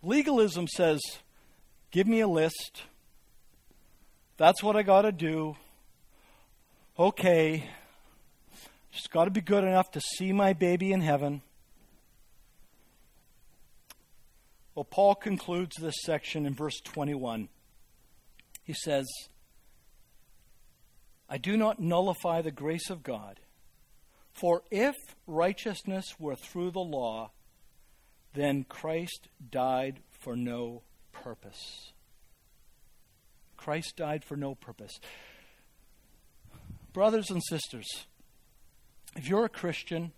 Legalism 0.03 0.67
says, 0.69 1.01
Give 1.91 2.07
me 2.07 2.21
a 2.21 2.29
list. 2.29 2.83
That's 4.37 4.63
what 4.63 4.77
I 4.77 4.83
got 4.83 5.03
to 5.03 5.13
do. 5.13 5.57
Okay. 6.99 7.69
Just 8.93 9.11
got 9.11 9.27
to 9.27 9.31
be 9.31 9.41
good 9.41 9.65
enough 9.65 9.91
to 9.93 10.01
see 10.01 10.33
my 10.33 10.53
baby 10.53 10.93
in 10.93 11.01
heaven. 11.01 11.43
Well, 14.75 14.85
Paul 14.85 15.15
concludes 15.15 15.77
this 15.77 15.95
section 16.03 16.47
in 16.47 16.55
verse 16.55 16.81
21. 16.81 17.49
He 18.65 18.73
says, 18.73 19.07
I 21.29 21.39
do 21.39 21.57
not 21.57 21.79
nullify 21.79 22.43
the 22.43 22.51
grace 22.51 22.91
of 22.91 23.03
God, 23.03 23.41
for 24.33 24.63
if 24.71 24.97
righteousness 25.27 26.15
were 26.19 26.35
through 26.35 26.73
the 26.73 26.81
law, 26.81 27.31
then 28.35 28.65
Christ 28.65 29.29
died 29.51 30.01
for 30.11 30.35
no 30.35 30.83
purpose. 31.13 31.93
Christ 33.57 33.97
died 33.97 34.25
for 34.25 34.37
no 34.37 34.57
purpose. 34.57 34.99
Brothers 36.93 37.31
and 37.31 37.43
sisters, 37.43 38.07
if 39.17 39.29
you're 39.29 39.45
a 39.45 39.49
Christian, 39.49 40.13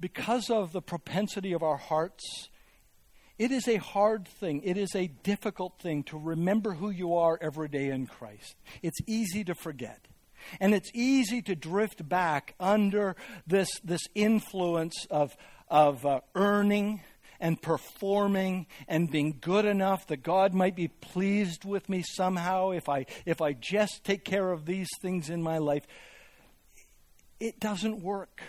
because 0.00 0.50
of 0.50 0.72
the 0.72 0.82
propensity 0.82 1.52
of 1.52 1.62
our 1.62 1.76
hearts 1.76 2.48
it 3.38 3.50
is 3.50 3.66
a 3.68 3.76
hard 3.76 4.28
thing, 4.28 4.62
it 4.64 4.76
is 4.76 4.94
a 4.94 5.06
difficult 5.06 5.78
thing 5.80 6.02
to 6.04 6.18
remember 6.18 6.74
who 6.74 6.90
you 6.90 7.14
are 7.14 7.38
every 7.40 7.68
day 7.68 7.88
in 7.88 8.06
Christ. 8.06 8.56
It's 8.82 9.00
easy 9.06 9.44
to 9.44 9.54
forget. 9.54 10.06
And 10.60 10.74
it's 10.74 10.90
easy 10.92 11.40
to 11.42 11.54
drift 11.54 12.08
back 12.08 12.54
under 12.58 13.16
this, 13.46 13.68
this 13.84 14.02
influence 14.14 15.06
of, 15.10 15.36
of 15.68 16.04
uh, 16.04 16.20
earning 16.34 17.00
and 17.40 17.60
performing 17.60 18.66
and 18.86 19.10
being 19.10 19.38
good 19.40 19.64
enough 19.64 20.06
that 20.06 20.22
God 20.22 20.54
might 20.54 20.76
be 20.76 20.88
pleased 20.88 21.64
with 21.64 21.88
me 21.88 22.04
somehow 22.14 22.70
if 22.70 22.88
I, 22.88 23.06
if 23.26 23.42
I 23.42 23.52
just 23.52 24.04
take 24.04 24.24
care 24.24 24.52
of 24.52 24.64
these 24.64 24.88
things 25.00 25.28
in 25.28 25.42
my 25.42 25.58
life. 25.58 25.84
It 27.40 27.58
doesn't 27.58 28.00
work. 28.00 28.42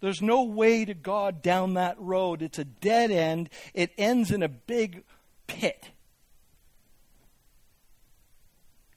There's 0.00 0.22
no 0.22 0.44
way 0.44 0.84
to 0.84 0.94
God 0.94 1.42
down 1.42 1.74
that 1.74 2.00
road. 2.00 2.42
It's 2.42 2.58
a 2.58 2.64
dead 2.64 3.10
end. 3.10 3.50
It 3.74 3.92
ends 3.98 4.30
in 4.30 4.42
a 4.42 4.48
big 4.48 5.02
pit. 5.46 5.90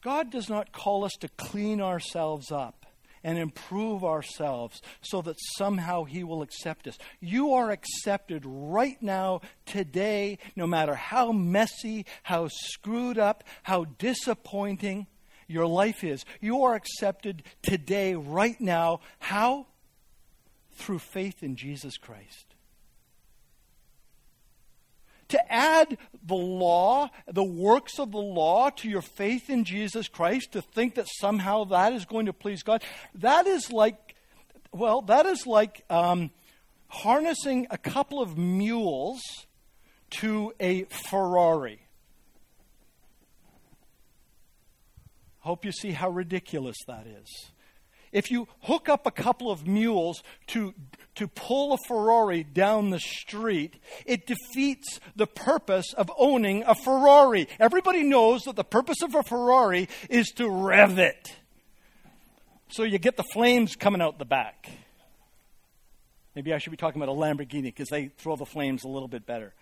God 0.04 0.32
does 0.32 0.50
not 0.50 0.72
call 0.72 1.04
us 1.04 1.14
to 1.20 1.28
clean 1.30 1.82
ourselves 1.82 2.52
up 2.52 2.86
and 3.24 3.38
improve 3.38 4.04
ourselves 4.04 4.82
so 5.02 5.22
that 5.22 5.38
somehow 5.58 6.06
He 6.06 6.24
will 6.24 6.42
accept 6.42 6.88
us. 6.88 6.98
You 7.20 7.54
are 7.54 7.72
accepted 7.72 8.44
right 8.46 9.02
now, 9.02 9.42
today, 9.66 10.40
no 10.56 10.66
matter 10.66 10.96
how 10.96 11.32
messy, 11.32 12.06
how 12.24 12.48
screwed 12.48 13.20
up, 13.20 13.44
how 13.64 13.86
disappointing 14.00 15.06
your 15.48 15.68
life 15.68 16.04
is. 16.04 16.26
You 16.40 16.64
are 16.64 16.74
accepted 16.74 17.44
today, 17.62 18.16
right 18.16 18.60
now. 18.60 19.02
How? 19.20 19.68
Through 20.82 21.00
faith 21.00 21.44
in 21.44 21.56
Jesus 21.56 21.98
Christ 21.98 22.56
to 25.32 25.52
add 25.52 25.98
the 26.26 26.36
law, 26.36 27.10
the 27.26 27.44
works 27.44 28.00
of 28.00 28.12
the 28.12 28.18
law 28.18 28.70
to 28.70 28.90
your 28.90 29.02
faith 29.02 29.50
in 29.50 29.64
Jesus 29.64 30.08
Christ, 30.08 30.52
to 30.52 30.62
think 30.62 30.96
that 30.96 31.08
somehow 31.20 31.64
that 31.66 31.94
is 31.94 32.06
going 32.06 32.28
to 32.28 32.34
please 32.34 32.64
God, 32.64 32.84
that 33.16 33.48
is 33.48 33.72
like, 33.72 34.16
well, 34.72 35.02
that 35.04 35.26
is 35.26 35.48
like 35.48 35.84
um, 35.90 36.32
harnessing 36.88 37.68
a 37.70 37.78
couple 37.78 38.22
of 38.22 38.38
mules 38.38 39.22
to 40.12 40.54
a 40.60 40.84
Ferrari. 40.84 41.80
Hope 45.40 45.66
you 45.66 45.72
see 45.72 45.92
how 45.92 46.10
ridiculous 46.10 46.78
that 46.88 47.08
is. 47.08 47.51
If 48.12 48.30
you 48.30 48.48
hook 48.62 48.90
up 48.90 49.06
a 49.06 49.12
couple 49.12 49.50
of 49.50 49.66
mules 49.66 50.22
to, 50.48 50.74
to 51.16 51.28
pull 51.28 51.74
a 51.74 51.78
Ferrari 51.88 52.44
down 52.44 52.90
the 52.90 53.00
street, 53.00 53.76
it 54.06 54.28
defeats 54.28 55.00
the 55.16 55.28
purpose 55.28 55.94
of 55.94 56.12
owning 56.18 56.64
a 56.64 56.76
Ferrari. 56.76 57.48
Everybody 57.60 58.04
knows 58.04 58.44
that 58.44 58.56
the 58.56 58.64
purpose 58.64 59.02
of 59.02 59.16
a 59.16 59.24
Ferrari 59.24 59.88
is 60.10 60.28
to 60.36 60.50
rev 60.50 61.00
it. 61.00 61.38
So 62.70 62.84
you 62.84 62.98
get 62.98 63.18
the 63.18 63.26
flames 63.34 63.76
coming 63.76 64.02
out 64.02 64.20
the 64.20 64.26
back. 64.26 64.70
Maybe 66.36 66.54
I 66.54 66.58
should 66.58 66.72
be 66.72 66.78
talking 66.78 67.02
about 67.02 67.14
a 67.14 67.18
Lamborghini 67.18 67.64
because 67.64 67.90
they 67.90 68.08
throw 68.18 68.36
the 68.36 68.46
flames 68.46 68.84
a 68.84 68.88
little 68.88 69.10
bit 69.10 69.26
better. 69.26 69.54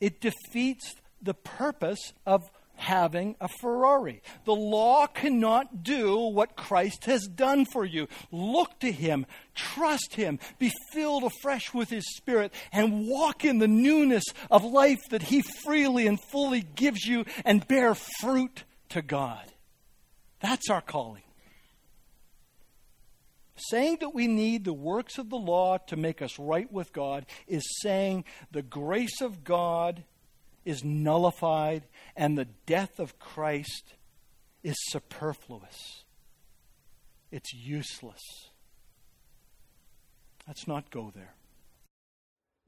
It 0.00 0.20
defeats 0.20 0.94
the 1.22 1.34
purpose 1.34 2.12
of 2.26 2.50
having 2.80 3.36
a 3.40 3.48
Ferrari. 3.60 4.22
The 4.44 4.54
law 4.54 5.06
cannot 5.06 5.82
do 5.82 6.16
what 6.16 6.56
Christ 6.56 7.04
has 7.04 7.26
done 7.26 7.66
for 7.66 7.84
you. 7.84 8.08
Look 8.32 8.80
to 8.80 8.90
Him, 8.90 9.26
trust 9.54 10.14
Him, 10.14 10.38
be 10.58 10.72
filled 10.92 11.24
afresh 11.24 11.72
with 11.74 11.90
His 11.90 12.04
Spirit, 12.16 12.52
and 12.72 13.06
walk 13.06 13.44
in 13.44 13.58
the 13.58 13.68
newness 13.68 14.24
of 14.50 14.64
life 14.64 15.00
that 15.10 15.24
He 15.24 15.42
freely 15.64 16.06
and 16.06 16.18
fully 16.30 16.62
gives 16.62 17.04
you 17.04 17.24
and 17.44 17.66
bear 17.68 17.94
fruit 18.20 18.64
to 18.90 19.02
God. 19.02 19.44
That's 20.40 20.70
our 20.70 20.80
calling. 20.80 21.22
Saying 23.68 23.98
that 24.00 24.14
we 24.14 24.26
need 24.26 24.64
the 24.64 24.72
works 24.72 25.18
of 25.18 25.28
the 25.28 25.36
law 25.36 25.76
to 25.88 25.96
make 25.96 26.22
us 26.22 26.38
right 26.38 26.70
with 26.72 26.94
God 26.94 27.26
is 27.46 27.62
saying 27.82 28.24
the 28.50 28.62
grace 28.62 29.20
of 29.20 29.44
God 29.44 30.02
is 30.64 30.84
nullified 30.84 31.84
and 32.16 32.36
the 32.36 32.48
death 32.66 32.98
of 32.98 33.18
Christ 33.18 33.94
is 34.62 34.76
superfluous. 34.88 36.04
It's 37.30 37.54
useless. 37.54 38.50
Let's 40.46 40.66
not 40.66 40.90
go 40.90 41.12
there. 41.14 41.34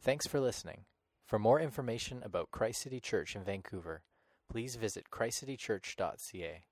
Thanks 0.01 0.27
for 0.27 0.41
listening. 0.41 0.85
For 1.27 1.39
more 1.39 1.61
information 1.61 2.23
about 2.23 2.51
Christ 2.51 2.83
City 2.83 3.01
Church 3.01 3.35
in 3.35 3.45
Vancouver, 3.45 4.03
please 4.49 4.77
visit 4.77 5.11
christcitychurch.ca. 5.11 6.65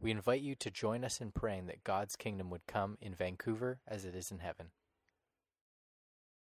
We 0.00 0.10
invite 0.10 0.42
you 0.42 0.54
to 0.56 0.70
join 0.70 1.04
us 1.04 1.20
in 1.20 1.30
praying 1.30 1.66
that 1.66 1.84
God's 1.84 2.16
kingdom 2.16 2.50
would 2.50 2.66
come 2.66 2.98
in 3.00 3.14
Vancouver 3.14 3.78
as 3.86 4.04
it 4.04 4.16
is 4.16 4.30
in 4.32 4.40
heaven. 4.40 4.70